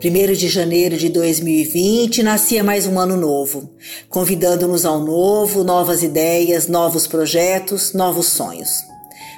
Primeiro 0.00 0.34
de 0.34 0.48
janeiro 0.48 0.96
de 0.96 1.08
2020 1.08 2.24
nascia 2.24 2.64
mais 2.64 2.84
um 2.84 2.98
ano 2.98 3.16
novo, 3.16 3.70
convidando-nos 4.08 4.84
ao 4.84 4.98
novo, 4.98 5.62
novas 5.62 6.02
ideias, 6.02 6.66
novos 6.66 7.06
projetos, 7.06 7.92
novos 7.92 8.26
sonhos. 8.26 8.70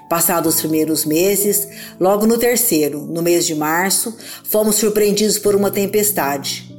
Passados 0.08 0.54
os 0.54 0.60
primeiros 0.62 1.04
meses, 1.04 1.68
logo 2.00 2.26
no 2.26 2.38
terceiro, 2.38 3.00
no 3.02 3.20
mês 3.20 3.46
de 3.46 3.54
março, 3.54 4.16
fomos 4.44 4.76
surpreendidos 4.76 5.38
por 5.38 5.54
uma 5.54 5.70
tempestade. 5.70 6.74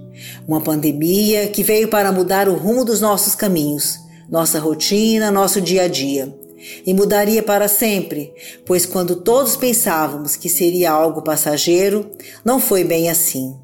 Uma 0.47 0.61
pandemia 0.61 1.47
que 1.47 1.61
veio 1.61 1.87
para 1.87 2.11
mudar 2.11 2.49
o 2.49 2.55
rumo 2.55 2.83
dos 2.83 2.99
nossos 2.99 3.35
caminhos, 3.35 3.99
nossa 4.27 4.59
rotina, 4.59 5.29
nosso 5.29 5.61
dia 5.61 5.83
a 5.83 5.87
dia. 5.87 6.40
E 6.85 6.93
mudaria 6.93 7.41
para 7.41 7.67
sempre, 7.67 8.33
pois 8.65 8.85
quando 8.85 9.15
todos 9.15 9.55
pensávamos 9.55 10.35
que 10.35 10.49
seria 10.49 10.91
algo 10.91 11.21
passageiro, 11.21 12.09
não 12.43 12.59
foi 12.59 12.83
bem 12.83 13.09
assim. 13.09 13.55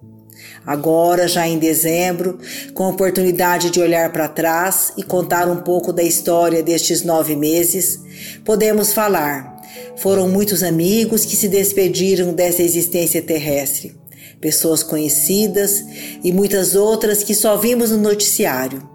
Agora, 0.65 1.29
já 1.29 1.47
em 1.47 1.57
dezembro, 1.57 2.39
com 2.73 2.83
a 2.83 2.89
oportunidade 2.89 3.69
de 3.69 3.79
olhar 3.79 4.11
para 4.11 4.27
trás 4.27 4.91
e 4.97 5.03
contar 5.03 5.47
um 5.47 5.61
pouco 5.61 5.93
da 5.93 6.03
história 6.03 6.61
destes 6.61 7.03
nove 7.03 7.37
meses, 7.37 8.01
podemos 8.43 8.91
falar. 8.91 9.55
Foram 9.95 10.27
muitos 10.27 10.63
amigos 10.63 11.23
que 11.23 11.37
se 11.37 11.47
despediram 11.47 12.33
dessa 12.33 12.61
existência 12.61 13.21
terrestre, 13.21 13.95
pessoas 14.41 14.83
conhecidas 14.83 15.85
e 16.21 16.33
muitas 16.33 16.75
outras 16.75 17.23
que 17.23 17.33
só 17.33 17.55
vimos 17.55 17.91
no 17.91 17.97
noticiário. 17.97 18.87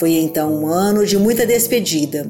Foi 0.00 0.12
então 0.14 0.52
um 0.52 0.66
ano 0.66 1.06
de 1.06 1.16
muita 1.16 1.46
despedida 1.46 2.28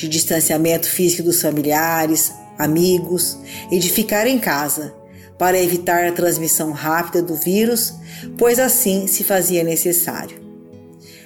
de 0.00 0.08
distanciamento 0.08 0.88
físico 0.88 1.22
dos 1.22 1.42
familiares, 1.42 2.32
amigos 2.58 3.36
e 3.70 3.78
de 3.78 3.90
ficar 3.90 4.26
em 4.26 4.38
casa 4.38 4.94
para 5.38 5.60
evitar 5.60 6.06
a 6.06 6.12
transmissão 6.12 6.72
rápida 6.72 7.22
do 7.22 7.34
vírus, 7.34 7.94
pois 8.38 8.58
assim 8.58 9.06
se 9.06 9.22
fazia 9.22 9.62
necessário. 9.62 10.40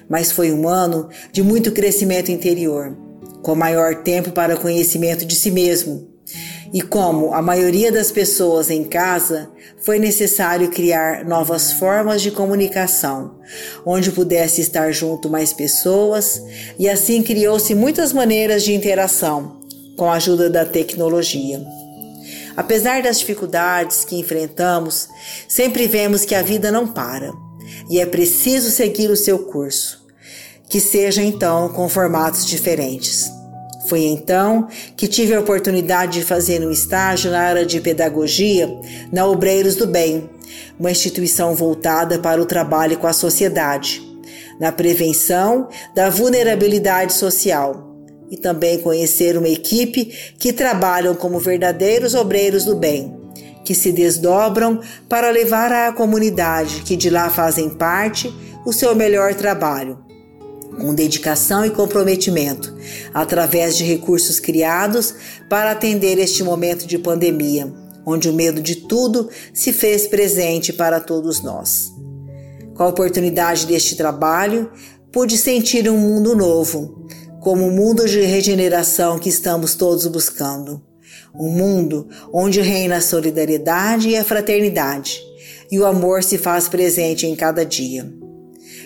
Mas 0.09 0.33
foi 0.33 0.53
um 0.53 0.69
ano 0.69 1.09
de 1.33 1.41
muito 1.41 1.71
crescimento 1.71 2.33
interior, 2.33 2.97
com 3.43 3.55
maior 3.55 4.03
tempo 4.03 4.33
para 4.33 4.57
conhecimento 4.57 5.25
de 5.25 5.37
si 5.37 5.53
mesmo. 5.53 6.14
E 6.75 6.83
como 6.83 7.33
a 7.33 7.41
maioria 7.41 7.93
das 7.93 8.11
pessoas 8.11 8.69
em 8.69 8.83
casa, 8.83 9.49
foi 9.79 10.01
necessário 10.01 10.69
criar 10.73 11.25
novas 11.25 11.73
formas 11.75 12.21
de 12.21 12.33
comunicação, 12.33 13.37
onde 13.87 14.11
pudesse 14.11 14.61
estar 14.61 14.91
junto 14.91 15.31
mais 15.31 15.53
pessoas, 15.53 16.43
e 16.77 16.89
assim 16.89 17.23
criou-se 17.23 17.73
muitas 17.77 18.13
maneiras 18.13 18.65
de 18.65 18.75
interação 18.75 19.61
com 19.97 20.11
a 20.11 20.15
ajuda 20.15 20.51
da 20.51 20.65
tecnologia. 20.65 21.65
Apesar 22.57 23.05
das 23.05 23.21
dificuldades 23.21 24.05
que 24.05 24.19
enfrentamos, 24.19 25.09
sempre 25.49 25.87
vemos 25.87 26.25
que 26.25 26.35
a 26.35 26.43
vida 26.43 26.73
não 26.73 26.89
para 26.89 27.33
e 27.89 28.01
é 28.01 28.07
preciso 28.07 28.73
seguir 28.73 29.11
o 29.11 29.17
seu 29.17 29.39
curso, 29.39 30.05
que 30.69 30.81
seja 30.81 31.23
então 31.23 31.69
com 31.69 31.89
formatos 31.89 32.45
diferentes. 32.45 33.31
Foi 33.89 34.05
então 34.05 34.69
que 34.97 35.07
tive 35.07 35.35
a 35.35 35.41
oportunidade 35.41 36.21
de 36.21 36.25
fazer 36.25 36.67
um 36.67 36.71
estágio 36.71 37.31
na 37.31 37.41
área 37.41 37.67
de 37.67 37.81
pedagogia 37.81 38.69
na 39.13 39.27
Obreiros 39.27 39.77
do 39.77 39.87
Bem, 39.87 40.29
uma 40.79 40.91
instituição 40.91 41.55
voltada 41.55 42.19
para 42.19 42.41
o 42.41 42.47
trabalho 42.47 42.97
com 42.97 43.07
a 43.07 43.13
sociedade, 43.13 44.03
na 44.59 44.73
prevenção 44.73 45.69
da 45.95 46.09
vulnerabilidade 46.09 47.13
social 47.13 47.95
e 48.31 48.37
também 48.37 48.79
conhecer 48.79 49.37
uma 49.37 49.49
equipe 49.49 50.07
que 50.39 50.53
trabalham 50.53 51.15
como 51.15 51.39
verdadeiros 51.39 52.15
obreiros 52.15 52.65
do 52.65 52.75
bem, 52.75 53.15
que 53.65 53.75
se 53.75 53.93
desdobram 53.93 54.81
para 55.09 55.31
levar 55.31 55.71
à 55.71 55.93
comunidade 55.93 56.83
que 56.83 56.97
de 56.97 57.11
lá 57.11 57.29
fazem 57.29 57.69
parte 57.69 58.35
o 58.65 58.73
seu 58.73 58.95
melhor 58.95 59.35
trabalho 59.35 60.04
com 60.81 60.95
dedicação 60.95 61.65
e 61.65 61.71
comprometimento, 61.71 62.75
através 63.13 63.77
de 63.77 63.85
recursos 63.85 64.39
criados 64.41 65.15
para 65.49 65.71
atender 65.71 66.19
este 66.19 66.43
momento 66.43 66.87
de 66.87 66.99
pandemia, 66.99 67.73
onde 68.05 68.29
o 68.29 68.33
medo 68.33 68.61
de 68.61 68.77
tudo 68.77 69.29
se 69.53 69.73
fez 69.73 70.07
presente 70.07 70.73
para 70.73 71.01
todos 71.01 71.43
nós. 71.43 71.93
Com 72.75 72.83
a 72.83 72.89
oportunidade 72.89 73.67
deste 73.67 73.97
trabalho, 73.97 74.71
pude 75.13 75.39
sentir 75.39 75.89
um 75.89 75.97
mundo 75.97 76.35
novo, 76.35 77.07
como 77.41 77.67
o 77.67 77.71
mundo 77.71 78.07
de 78.09 78.21
regeneração 78.23 79.19
que 79.19 79.29
estamos 79.29 79.75
todos 79.75 80.07
buscando. 80.07 80.83
Um 81.35 81.51
mundo 81.51 82.09
onde 82.33 82.61
reina 82.61 82.97
a 82.97 83.01
solidariedade 83.01 84.09
e 84.09 84.17
a 84.17 84.25
fraternidade, 84.25 85.21
e 85.71 85.79
o 85.79 85.87
amor 85.87 86.23
se 86.23 86.39
faz 86.39 86.69
presente 86.69 87.27
em 87.27 87.37
cada 87.37 87.65
dia. 87.65 88.24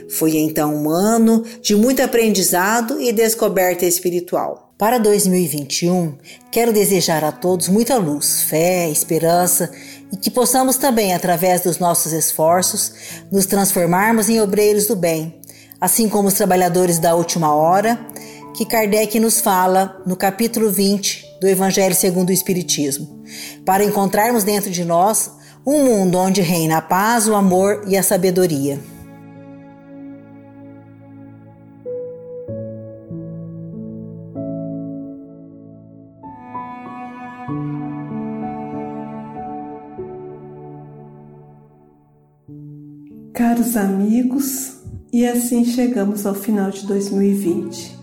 Foi 0.09 0.37
então 0.37 0.75
um 0.75 0.91
ano 0.91 1.45
de 1.61 1.77
muito 1.77 2.03
aprendizado 2.03 3.01
e 3.01 3.13
descoberta 3.13 3.85
espiritual. 3.85 4.73
Para 4.79 4.97
2021, 4.99 6.17
quero 6.53 6.73
desejar 6.73 7.25
a 7.25 7.33
todos 7.33 7.69
muita 7.69 7.97
luz, 7.97 8.43
fé, 8.43 8.89
esperança 8.89 9.71
e 10.13 10.17
que 10.17 10.31
possamos 10.31 10.77
também, 10.77 11.13
através 11.13 11.63
dos 11.63 11.79
nossos 11.79 12.13
esforços, 12.13 12.93
nos 13.31 13.45
transformarmos 13.45 14.29
em 14.29 14.41
obreiros 14.41 14.87
do 14.87 14.95
bem, 14.95 15.41
assim 15.81 16.09
como 16.09 16.29
os 16.29 16.35
trabalhadores 16.35 16.99
da 16.99 17.15
última 17.15 17.53
hora, 17.53 17.99
que 18.57 18.65
Kardec 18.65 19.19
nos 19.21 19.41
fala 19.41 20.01
no 20.07 20.17
capítulo 20.17 20.71
20 20.71 21.39
do 21.41 21.49
Evangelho 21.49 21.95
segundo 21.95 22.31
o 22.31 22.33
Espiritismo, 22.33 23.25
para 23.67 23.85
encontrarmos 23.85 24.45
dentro 24.45 24.71
de 24.71 24.85
nós 24.85 25.31
um 25.67 25.85
mundo 25.85 26.19
onde 26.19 26.41
reina 26.41 26.79
a 26.79 26.83
paz, 26.83 27.29
o 27.29 27.35
amor 27.35 27.85
e 27.87 27.97
a 27.97 28.03
sabedoria. 28.03 28.79
Amigos, 43.79 44.77
e 45.13 45.25
assim 45.25 45.65
chegamos 45.65 46.27
ao 46.27 46.35
final 46.35 46.71
de 46.71 46.87
2020. 46.87 47.97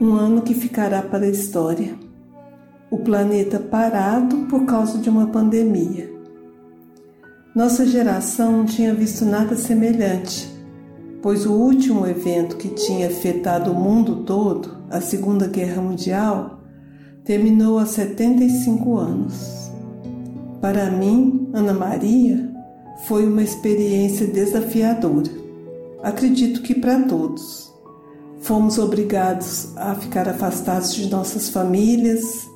Um 0.00 0.14
ano 0.14 0.42
que 0.42 0.54
ficará 0.54 1.02
para 1.02 1.26
a 1.26 1.30
história. 1.30 1.94
O 2.90 2.98
planeta 2.98 3.58
parado 3.58 4.46
por 4.48 4.64
causa 4.64 4.98
de 4.98 5.10
uma 5.10 5.26
pandemia. 5.26 6.08
Nossa 7.54 7.84
geração 7.84 8.52
não 8.52 8.64
tinha 8.64 8.94
visto 8.94 9.24
nada 9.24 9.56
semelhante, 9.56 10.48
pois 11.20 11.44
o 11.44 11.52
último 11.52 12.06
evento 12.06 12.56
que 12.56 12.68
tinha 12.68 13.08
afetado 13.08 13.72
o 13.72 13.74
mundo 13.74 14.22
todo, 14.22 14.78
a 14.88 15.00
Segunda 15.00 15.48
Guerra 15.48 15.82
Mundial, 15.82 16.60
terminou 17.24 17.78
há 17.78 17.84
75 17.84 18.96
anos. 18.96 19.72
Para 20.60 20.88
mim, 20.90 21.50
Ana 21.52 21.74
Maria, 21.74 22.47
foi 23.06 23.26
uma 23.26 23.42
experiência 23.42 24.26
desafiadora. 24.26 25.30
Acredito 26.02 26.62
que 26.62 26.74
para 26.74 27.02
todos. 27.02 27.72
Fomos 28.40 28.78
obrigados 28.78 29.76
a 29.76 29.94
ficar 29.94 30.28
afastados 30.28 30.94
de 30.94 31.10
nossas 31.10 31.48
famílias, 31.48 32.46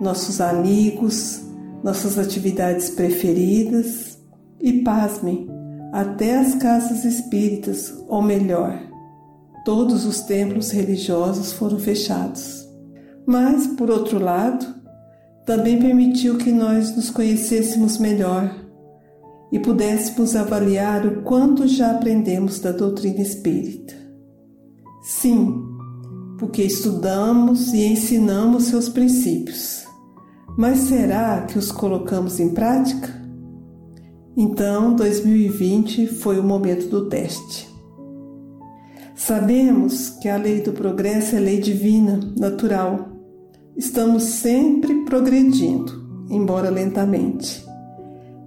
nossos 0.00 0.40
amigos, 0.40 1.40
nossas 1.82 2.18
atividades 2.18 2.90
preferidas 2.90 4.18
e, 4.60 4.82
pasmem, 4.82 5.48
até 5.92 6.38
as 6.38 6.54
casas 6.56 7.04
espíritas, 7.04 7.94
ou 8.08 8.20
melhor, 8.20 8.80
todos 9.64 10.04
os 10.04 10.20
templos 10.22 10.70
religiosos 10.70 11.52
foram 11.52 11.78
fechados. 11.78 12.66
Mas, 13.24 13.66
por 13.66 13.90
outro 13.90 14.18
lado, 14.18 14.66
também 15.46 15.78
permitiu 15.78 16.36
que 16.36 16.50
nós 16.50 16.94
nos 16.96 17.10
conhecêssemos 17.10 17.98
melhor 17.98 18.67
e 19.50 19.58
pudéssemos 19.58 20.36
avaliar 20.36 21.06
o 21.06 21.22
quanto 21.22 21.66
já 21.66 21.92
aprendemos 21.92 22.60
da 22.60 22.72
doutrina 22.72 23.20
espírita. 23.20 23.94
Sim, 25.02 25.64
porque 26.38 26.62
estudamos 26.62 27.72
e 27.72 27.84
ensinamos 27.84 28.64
seus 28.64 28.88
princípios. 28.88 29.84
Mas 30.56 30.80
será 30.80 31.42
que 31.42 31.58
os 31.58 31.72
colocamos 31.72 32.38
em 32.40 32.50
prática? 32.50 33.16
Então, 34.36 34.94
2020 34.94 36.06
foi 36.06 36.38
o 36.38 36.44
momento 36.44 36.88
do 36.88 37.08
teste. 37.08 37.68
Sabemos 39.14 40.10
que 40.10 40.28
a 40.28 40.36
lei 40.36 40.60
do 40.60 40.72
progresso 40.72 41.34
é 41.34 41.40
lei 41.40 41.60
divina, 41.60 42.20
natural. 42.36 43.08
Estamos 43.76 44.22
sempre 44.22 45.04
progredindo, 45.04 46.24
embora 46.30 46.70
lentamente. 46.70 47.67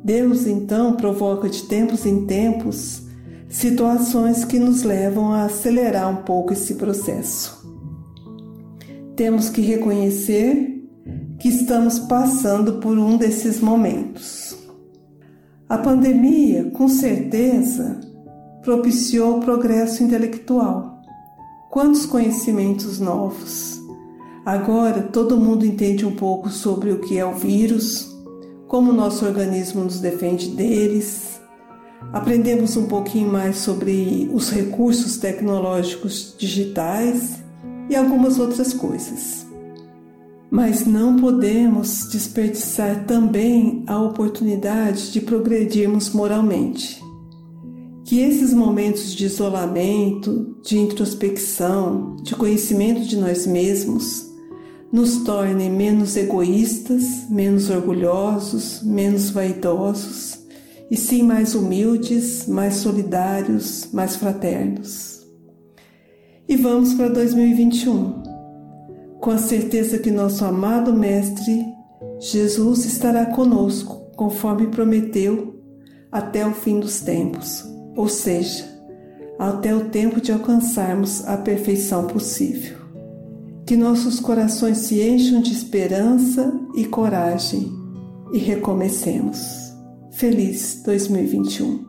Deus 0.04 0.47
então 0.47 0.95
provoca 0.95 1.47
de 1.49 1.64
tempos 1.64 2.06
em 2.06 2.26
tempos 2.26 3.04
situações 3.52 4.45
que 4.45 4.58
nos 4.58 4.82
levam 4.84 5.34
a 5.34 5.43
acelerar 5.43 6.10
um 6.10 6.24
pouco 6.24 6.54
esse 6.54 6.76
processo. 6.76 7.62
Temos 9.16 9.49
que 9.49 9.62
reconhecer 9.62 10.88
que 11.38 11.49
estamos 11.49 11.99
passando 11.99 12.80
por 12.80 12.97
um 12.97 13.18
desses 13.18 13.60
momentos. 13.60 14.56
A 15.68 15.78
pandemia, 15.78 16.72
com 16.72 16.88
certeza, 16.88 17.99
propiciou 18.62 19.38
o 19.38 19.41
progresso 19.41 20.02
intelectual. 20.02 21.02
Quantos 21.70 22.06
conhecimentos 22.06 22.99
novos! 22.99 23.80
Agora 24.45 25.04
todo 25.04 25.38
mundo 25.38 25.66
entende 25.66 26.06
um 26.06 26.16
pouco 26.16 26.49
sobre 26.49 26.91
o 26.91 26.99
que 26.99 27.18
é 27.18 27.26
o 27.26 27.34
vírus, 27.34 28.11
como 28.72 28.94
nosso 28.94 29.26
organismo 29.26 29.84
nos 29.84 30.00
defende 30.00 30.48
deles. 30.48 31.42
Aprendemos 32.14 32.78
um 32.78 32.86
pouquinho 32.86 33.30
mais 33.30 33.58
sobre 33.58 34.32
os 34.34 34.50
recursos 34.50 35.18
tecnológicos 35.18 36.34
digitais 36.38 37.44
e 37.90 37.98
algumas 37.98 38.40
outras 38.40 38.74
coisas. 38.74 39.46
Mas 40.50 40.86
não 40.86 41.18
podemos 41.18 42.08
desperdiçar 42.14 43.04
também 43.04 43.84
a 43.88 44.02
oportunidade 44.02 45.12
de 45.12 45.20
progredirmos 45.20 46.10
moralmente. 46.12 47.04
Que 48.06 48.22
esses 48.22 48.54
momentos 48.54 49.14
de 49.14 49.26
isolamento, 49.26 50.56
de 50.64 50.78
introspecção, 50.78 52.16
de 52.24 52.34
conhecimento 52.36 53.02
de 53.02 53.18
nós 53.18 53.46
mesmos, 53.46 54.31
nos 54.92 55.24
tornem 55.24 55.70
menos 55.70 56.18
egoístas, 56.18 57.30
menos 57.30 57.70
orgulhosos, 57.70 58.82
menos 58.84 59.30
vaidosos, 59.30 60.39
e 60.89 60.98
sim 60.98 61.24
mais 61.24 61.56
humildes, 61.56 62.46
mais 62.46 62.76
solidários, 62.76 63.88
mais 63.94 64.18
fraternos. 64.18 65.26
E 66.48 66.58
vamos 66.58 66.94
para 66.94 67.08
2021, 67.08 68.24
com 69.22 69.32
a 69.32 69.38
certeza 69.38 69.98
que 69.98 70.12
nosso 70.12 70.44
amado 70.44 70.94
Mestre 70.94 71.66
Jesus 72.20 72.86
estará 72.86 73.26
conosco, 73.28 74.12
conforme 74.18 74.68
prometeu, 74.68 75.56
até 76.12 76.46
o 76.46 76.52
fim 76.52 76.82
dos 76.82 77.00
tempos, 77.00 77.64
ou 77.96 78.10
seja, 78.10 78.66
até 79.39 79.74
o 79.74 79.86
tempo 79.86 80.20
de 80.20 80.34
alcançarmos 80.34 81.26
a 81.26 81.38
perfeição 81.38 82.06
possível 82.06 82.81
que 83.72 83.78
nossos 83.78 84.20
corações 84.20 84.80
se 84.80 85.02
encham 85.02 85.42
de 85.42 85.54
esperança 85.54 86.54
e 86.76 86.84
coragem 86.84 87.72
e 88.34 88.38
recomecemos. 88.38 89.40
Feliz 90.12 90.84
2021. 90.84 91.86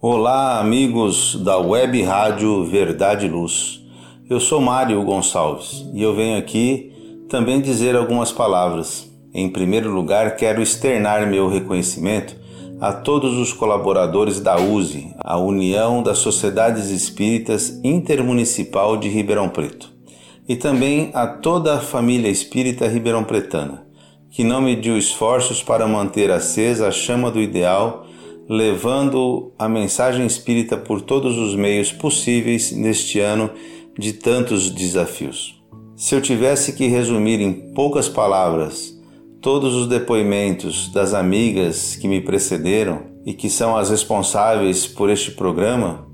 Olá, 0.00 0.60
amigos 0.60 1.34
da 1.42 1.58
Web 1.58 2.00
Rádio 2.02 2.64
Verdade 2.66 3.26
e 3.26 3.28
Luz. 3.28 3.84
Eu 4.30 4.38
sou 4.38 4.60
Mário 4.60 5.02
Gonçalves 5.02 5.84
e 5.92 6.00
eu 6.00 6.14
venho 6.14 6.38
aqui 6.38 6.91
também 7.32 7.62
dizer 7.62 7.96
algumas 7.96 8.30
palavras. 8.30 9.10
Em 9.32 9.48
primeiro 9.48 9.90
lugar, 9.90 10.36
quero 10.36 10.60
externar 10.60 11.26
meu 11.26 11.48
reconhecimento 11.48 12.36
a 12.78 12.92
todos 12.92 13.38
os 13.38 13.54
colaboradores 13.54 14.38
da 14.38 14.60
USE, 14.60 15.14
a 15.16 15.38
União 15.38 16.02
das 16.02 16.18
Sociedades 16.18 16.90
Espíritas 16.90 17.80
Intermunicipal 17.82 18.98
de 18.98 19.08
Ribeirão 19.08 19.48
Preto, 19.48 19.90
e 20.46 20.56
também 20.56 21.10
a 21.14 21.26
toda 21.26 21.76
a 21.76 21.80
família 21.80 22.28
espírita 22.28 22.86
ribeirão 22.86 23.24
pretana, 23.24 23.86
que 24.30 24.44
não 24.44 24.60
mediu 24.60 24.98
esforços 24.98 25.62
para 25.62 25.88
manter 25.88 26.30
acesa 26.30 26.88
a 26.88 26.90
chama 26.90 27.30
do 27.30 27.40
ideal, 27.40 28.04
levando 28.46 29.54
a 29.58 29.66
mensagem 29.70 30.26
espírita 30.26 30.76
por 30.76 31.00
todos 31.00 31.38
os 31.38 31.54
meios 31.54 31.90
possíveis 31.90 32.72
neste 32.72 33.20
ano 33.20 33.48
de 33.98 34.12
tantos 34.12 34.68
desafios. 34.68 35.61
Se 35.96 36.14
eu 36.14 36.22
tivesse 36.22 36.72
que 36.72 36.86
resumir 36.86 37.40
em 37.40 37.52
poucas 37.74 38.08
palavras 38.08 38.98
todos 39.40 39.74
os 39.74 39.86
depoimentos 39.86 40.88
das 40.92 41.12
amigas 41.12 41.96
que 41.96 42.08
me 42.08 42.20
precederam 42.20 43.02
e 43.26 43.34
que 43.34 43.50
são 43.50 43.76
as 43.76 43.90
responsáveis 43.90 44.86
por 44.86 45.10
este 45.10 45.32
programa, 45.32 46.06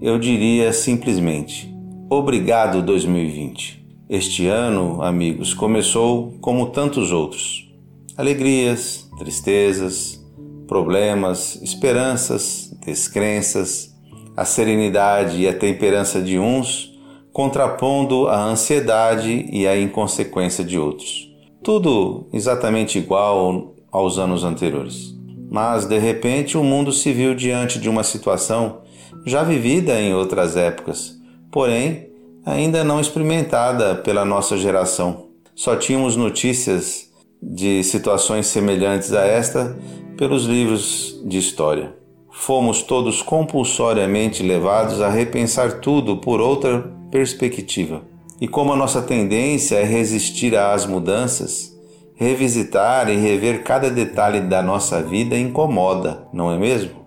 eu 0.00 0.18
diria 0.18 0.72
simplesmente: 0.72 1.72
Obrigado 2.10 2.82
2020. 2.82 3.82
Este 4.10 4.46
ano, 4.46 5.02
amigos, 5.02 5.54
começou 5.54 6.36
como 6.40 6.66
tantos 6.66 7.12
outros. 7.12 7.72
Alegrias, 8.16 9.08
tristezas, 9.18 10.22
problemas, 10.68 11.58
esperanças, 11.62 12.76
descrenças, 12.84 13.90
a 14.36 14.44
serenidade 14.44 15.40
e 15.40 15.48
a 15.48 15.56
temperança 15.56 16.20
de 16.20 16.38
uns 16.38 16.91
contrapondo 17.32 18.28
a 18.28 18.44
ansiedade 18.44 19.48
e 19.50 19.66
a 19.66 19.78
inconsequência 19.78 20.62
de 20.62 20.78
outros. 20.78 21.30
Tudo 21.62 22.26
exatamente 22.32 22.98
igual 22.98 23.74
aos 23.90 24.18
anos 24.18 24.44
anteriores. 24.44 25.14
Mas, 25.50 25.86
de 25.86 25.98
repente, 25.98 26.56
o 26.56 26.64
mundo 26.64 26.92
se 26.92 27.12
viu 27.12 27.34
diante 27.34 27.78
de 27.78 27.88
uma 27.88 28.02
situação 28.02 28.80
já 29.24 29.42
vivida 29.42 30.00
em 30.00 30.14
outras 30.14 30.56
épocas, 30.56 31.14
porém 31.50 32.10
ainda 32.44 32.82
não 32.82 33.00
experimentada 33.00 33.94
pela 33.94 34.24
nossa 34.24 34.56
geração. 34.56 35.28
Só 35.54 35.76
tínhamos 35.76 36.16
notícias 36.16 37.10
de 37.40 37.82
situações 37.84 38.46
semelhantes 38.46 39.12
a 39.12 39.24
esta 39.24 39.76
pelos 40.16 40.44
livros 40.44 41.20
de 41.24 41.38
história. 41.38 41.94
Fomos 42.30 42.82
todos 42.82 43.20
compulsoriamente 43.22 44.42
levados 44.42 45.00
a 45.00 45.08
repensar 45.08 45.80
tudo 45.80 46.16
por 46.16 46.40
outra 46.40 46.90
perspectiva. 47.12 48.02
E 48.40 48.48
como 48.48 48.72
a 48.72 48.76
nossa 48.76 49.00
tendência 49.00 49.76
é 49.76 49.84
resistir 49.84 50.56
às 50.56 50.84
mudanças, 50.84 51.72
revisitar 52.16 53.08
e 53.08 53.16
rever 53.16 53.62
cada 53.62 53.88
detalhe 53.88 54.40
da 54.40 54.60
nossa 54.60 55.00
vida 55.00 55.38
incomoda, 55.38 56.26
não 56.32 56.50
é 56.50 56.58
mesmo? 56.58 57.02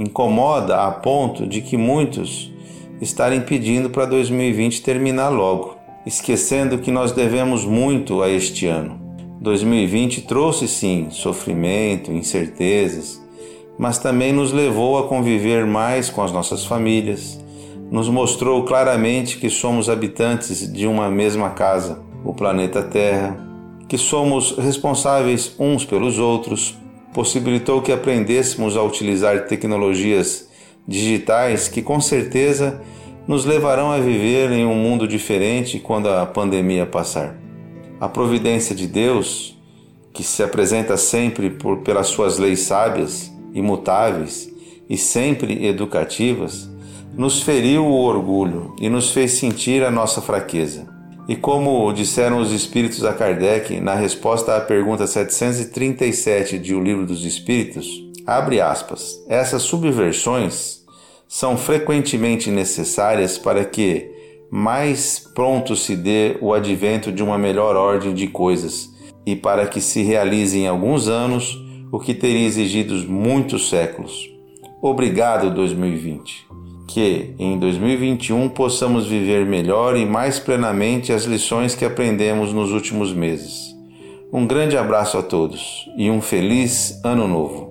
incomoda 0.00 0.86
a 0.86 0.90
ponto 0.90 1.46
de 1.46 1.60
que 1.60 1.76
muitos 1.76 2.50
estarem 3.02 3.42
pedindo 3.42 3.90
para 3.90 4.06
2020 4.06 4.80
terminar 4.80 5.28
logo, 5.28 5.76
esquecendo 6.06 6.78
que 6.78 6.90
nós 6.90 7.12
devemos 7.12 7.66
muito 7.66 8.22
a 8.22 8.30
este 8.30 8.66
ano. 8.66 8.98
2020 9.42 10.22
trouxe 10.22 10.66
sim 10.66 11.08
sofrimento, 11.10 12.10
incertezas, 12.10 13.20
mas 13.78 13.98
também 13.98 14.32
nos 14.32 14.52
levou 14.52 14.98
a 14.98 15.06
conviver 15.06 15.66
mais 15.66 16.08
com 16.08 16.22
as 16.22 16.32
nossas 16.32 16.64
famílias, 16.64 17.38
nos 17.90 18.08
mostrou 18.08 18.64
claramente 18.64 19.36
que 19.38 19.50
somos 19.50 19.88
habitantes 19.88 20.72
de 20.72 20.86
uma 20.86 21.10
mesma 21.10 21.50
casa, 21.50 22.00
o 22.24 22.32
planeta 22.32 22.82
Terra, 22.82 23.38
que 23.88 23.98
somos 23.98 24.56
responsáveis 24.56 25.56
uns 25.58 25.84
pelos 25.84 26.18
outros, 26.18 26.78
possibilitou 27.12 27.82
que 27.82 27.90
aprendêssemos 27.90 28.76
a 28.76 28.82
utilizar 28.82 29.46
tecnologias 29.46 30.48
digitais 30.86 31.66
que 31.66 31.82
com 31.82 32.00
certeza 32.00 32.80
nos 33.26 33.44
levarão 33.44 33.90
a 33.90 33.98
viver 33.98 34.52
em 34.52 34.64
um 34.64 34.74
mundo 34.74 35.08
diferente 35.08 35.80
quando 35.80 36.08
a 36.08 36.24
pandemia 36.24 36.86
passar. 36.86 37.36
A 38.00 38.08
providência 38.08 38.74
de 38.74 38.86
Deus, 38.86 39.58
que 40.12 40.22
se 40.22 40.42
apresenta 40.42 40.96
sempre 40.96 41.50
por, 41.50 41.78
pelas 41.78 42.06
suas 42.06 42.38
leis 42.38 42.60
sábias, 42.60 43.30
imutáveis 43.52 44.48
e 44.88 44.96
sempre 44.96 45.66
educativas, 45.66 46.69
nos 47.16 47.42
feriu 47.42 47.84
o 47.86 48.04
orgulho 48.04 48.74
e 48.80 48.88
nos 48.88 49.10
fez 49.10 49.32
sentir 49.32 49.82
a 49.82 49.90
nossa 49.90 50.20
fraqueza. 50.20 50.86
E 51.28 51.36
como 51.36 51.92
disseram 51.92 52.38
os 52.38 52.52
espíritos 52.52 53.04
a 53.04 53.12
Kardec 53.12 53.80
na 53.80 53.94
resposta 53.94 54.56
à 54.56 54.60
pergunta 54.60 55.06
737 55.06 56.58
de 56.58 56.74
O 56.74 56.82
Livro 56.82 57.06
dos 57.06 57.24
Espíritos, 57.24 57.86
abre 58.26 58.60
aspas, 58.60 59.22
essas 59.28 59.62
subversões 59.62 60.84
são 61.28 61.56
frequentemente 61.56 62.50
necessárias 62.50 63.38
para 63.38 63.64
que 63.64 64.10
mais 64.50 65.20
pronto 65.34 65.76
se 65.76 65.94
dê 65.94 66.36
o 66.40 66.52
advento 66.52 67.12
de 67.12 67.22
uma 67.22 67.38
melhor 67.38 67.76
ordem 67.76 68.12
de 68.12 68.26
coisas 68.26 68.88
e 69.24 69.36
para 69.36 69.66
que 69.66 69.80
se 69.80 70.02
realize 70.02 70.58
em 70.58 70.66
alguns 70.66 71.06
anos 71.06 71.56
o 71.92 72.00
que 72.00 72.14
teria 72.14 72.46
exigido 72.46 72.94
muitos 73.08 73.68
séculos. 73.68 74.28
Obrigado 74.82 75.54
2020 75.54 76.59
que 76.92 77.34
em 77.38 77.58
2021 77.58 78.48
possamos 78.48 79.06
viver 79.06 79.46
melhor 79.46 79.96
e 79.96 80.04
mais 80.04 80.38
plenamente 80.38 81.12
as 81.12 81.24
lições 81.24 81.74
que 81.74 81.84
aprendemos 81.84 82.52
nos 82.52 82.72
últimos 82.72 83.12
meses. 83.12 83.74
Um 84.32 84.46
grande 84.46 84.76
abraço 84.76 85.16
a 85.16 85.22
todos 85.22 85.88
e 85.96 86.10
um 86.10 86.20
feliz 86.20 87.00
Ano 87.04 87.28
Novo! 87.28 87.70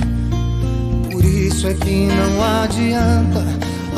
Isso 1.61 1.69
é 1.69 1.73
que 1.75 2.07
não 2.07 2.43
adianta, 2.63 3.45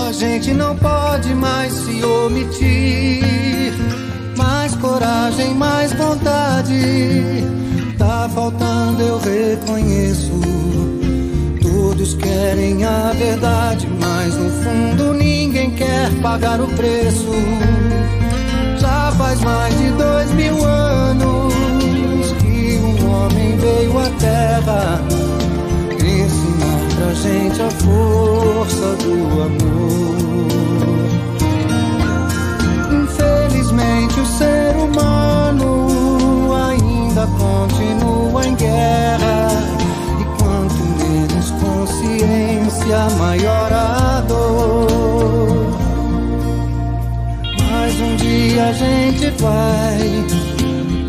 a 0.05 0.11
gente 0.11 0.53
não 0.53 0.76
pode 0.76 1.34
mais 1.34 1.72
se 1.72 2.03
omitir. 2.03 3.74
Mais 4.36 4.76
coragem, 4.76 5.53
mais 5.55 5.93
vontade, 5.93 7.41
tá 7.97 8.30
faltando, 8.36 9.01
eu 9.01 9.18
reconheço. 9.18 10.41
Todos 11.61 12.16
querem 12.16 12.84
a 12.84 13.14
verdade, 13.14 13.88
mas 13.97 14.36
no 14.36 14.49
fundo 14.61 15.14
ninguém 15.14 15.72
quer 15.72 16.11
pagar 16.22 16.59
o 16.59 16.68
preço 16.68 17.32
faz 19.18 19.39
mais 19.41 19.78
de 19.78 19.91
dois 19.91 20.32
mil 20.34 20.66
anos 20.66 21.53
que 22.41 22.78
um 22.78 23.11
homem 23.11 23.57
veio 23.57 23.99
à 23.99 24.09
Terra 24.20 25.03
força 27.84 28.96
do 29.04 29.14
amor. 29.48 30.48
Infelizmente, 32.92 34.20
o 34.20 34.26
ser 34.26 34.76
humano 34.76 36.54
ainda 36.56 37.28
continua 37.28 38.48
em 38.48 38.56
guerra. 38.56 39.50
E 40.20 40.24
quanto 40.42 40.82
menos 41.04 41.52
consciência, 41.52 43.10
maior 43.18 43.72
a 43.72 44.22
dor 44.28 45.24
dia 48.18 48.66
a 48.66 48.74
gente 48.74 49.30
vai 49.42 50.00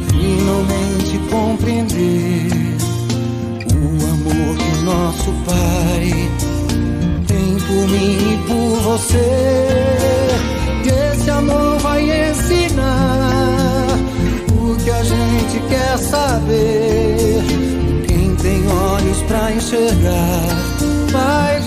finalmente 0.09 1.18
compreender 1.31 2.49
o 3.75 3.87
amor 4.12 4.57
que 4.57 4.79
o 4.79 4.83
nosso 4.83 5.33
Pai 5.45 6.34
mim 7.95 8.16
e 8.32 8.36
por 8.47 8.80
você. 8.82 9.68
E 10.84 11.12
esse 11.12 11.30
amor 11.30 11.78
vai 11.78 12.30
ensinar 12.30 13.86
o 14.53 14.76
que 14.76 14.90
a 14.90 15.03
gente 15.03 15.61
quer 15.68 15.99
saber. 15.99 17.42
Quem 18.07 18.34
tem 18.36 18.66
olhos 18.68 19.22
para 19.22 19.53
enxergar 19.53 20.40
vai 21.12 21.63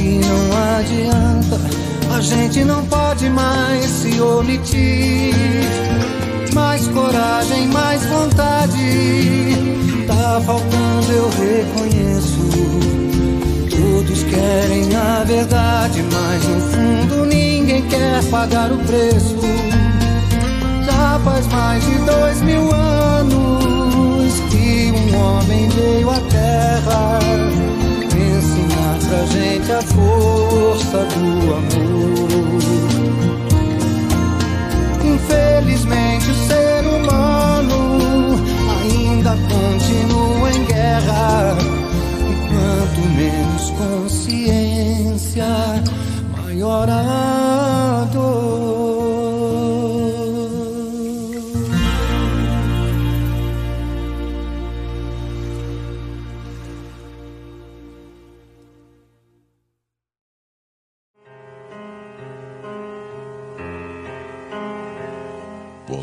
que 0.00 0.18
não 0.26 0.78
adianta, 0.78 1.60
a 2.16 2.20
gente 2.20 2.64
não 2.64 2.84
pode 2.86 3.28
mais 3.28 3.84
se 3.84 4.20
omitir. 4.20 5.34
Mais 6.54 6.88
coragem, 6.88 7.68
mais 7.68 8.04
vontade, 8.06 9.54
tá 10.06 10.40
faltando, 10.44 11.12
eu 11.12 11.28
reconheço 11.28 12.40
Todos 13.70 14.22
querem 14.24 14.96
a 14.96 15.24
verdade, 15.24 16.02
mas 16.12 16.48
no 16.48 16.60
fundo 16.60 17.26
ninguém 17.26 17.82
quer 17.88 18.24
pagar 18.24 18.72
o 18.72 18.78
preço. 18.78 19.36
Já 20.84 21.20
faz 21.24 21.46
mais 21.46 21.84
de 21.84 21.94
dois 22.04 22.42
mil 22.42 22.74
anos 22.74 24.34
que 24.50 24.92
um 24.92 25.16
homem 25.16 25.68
veio 25.68 26.10
à 26.10 26.20
Terra 26.20 27.49
pra 29.10 29.26
gente 29.26 29.72
a 29.72 29.82
força 29.82 30.98
do 31.04 31.54
amor. 31.54 32.62
Infelizmente, 35.04 36.30
o 36.30 36.34
ser 36.46 36.86
humano 36.86 38.38
ainda 38.82 39.30
continua 39.50 40.50
em 40.52 40.64
guerra. 40.64 41.56
E 42.20 42.34
quanto 42.48 43.00
menos 43.16 43.70
consciência, 43.70 45.48
maior 46.36 46.88
a 46.88 47.59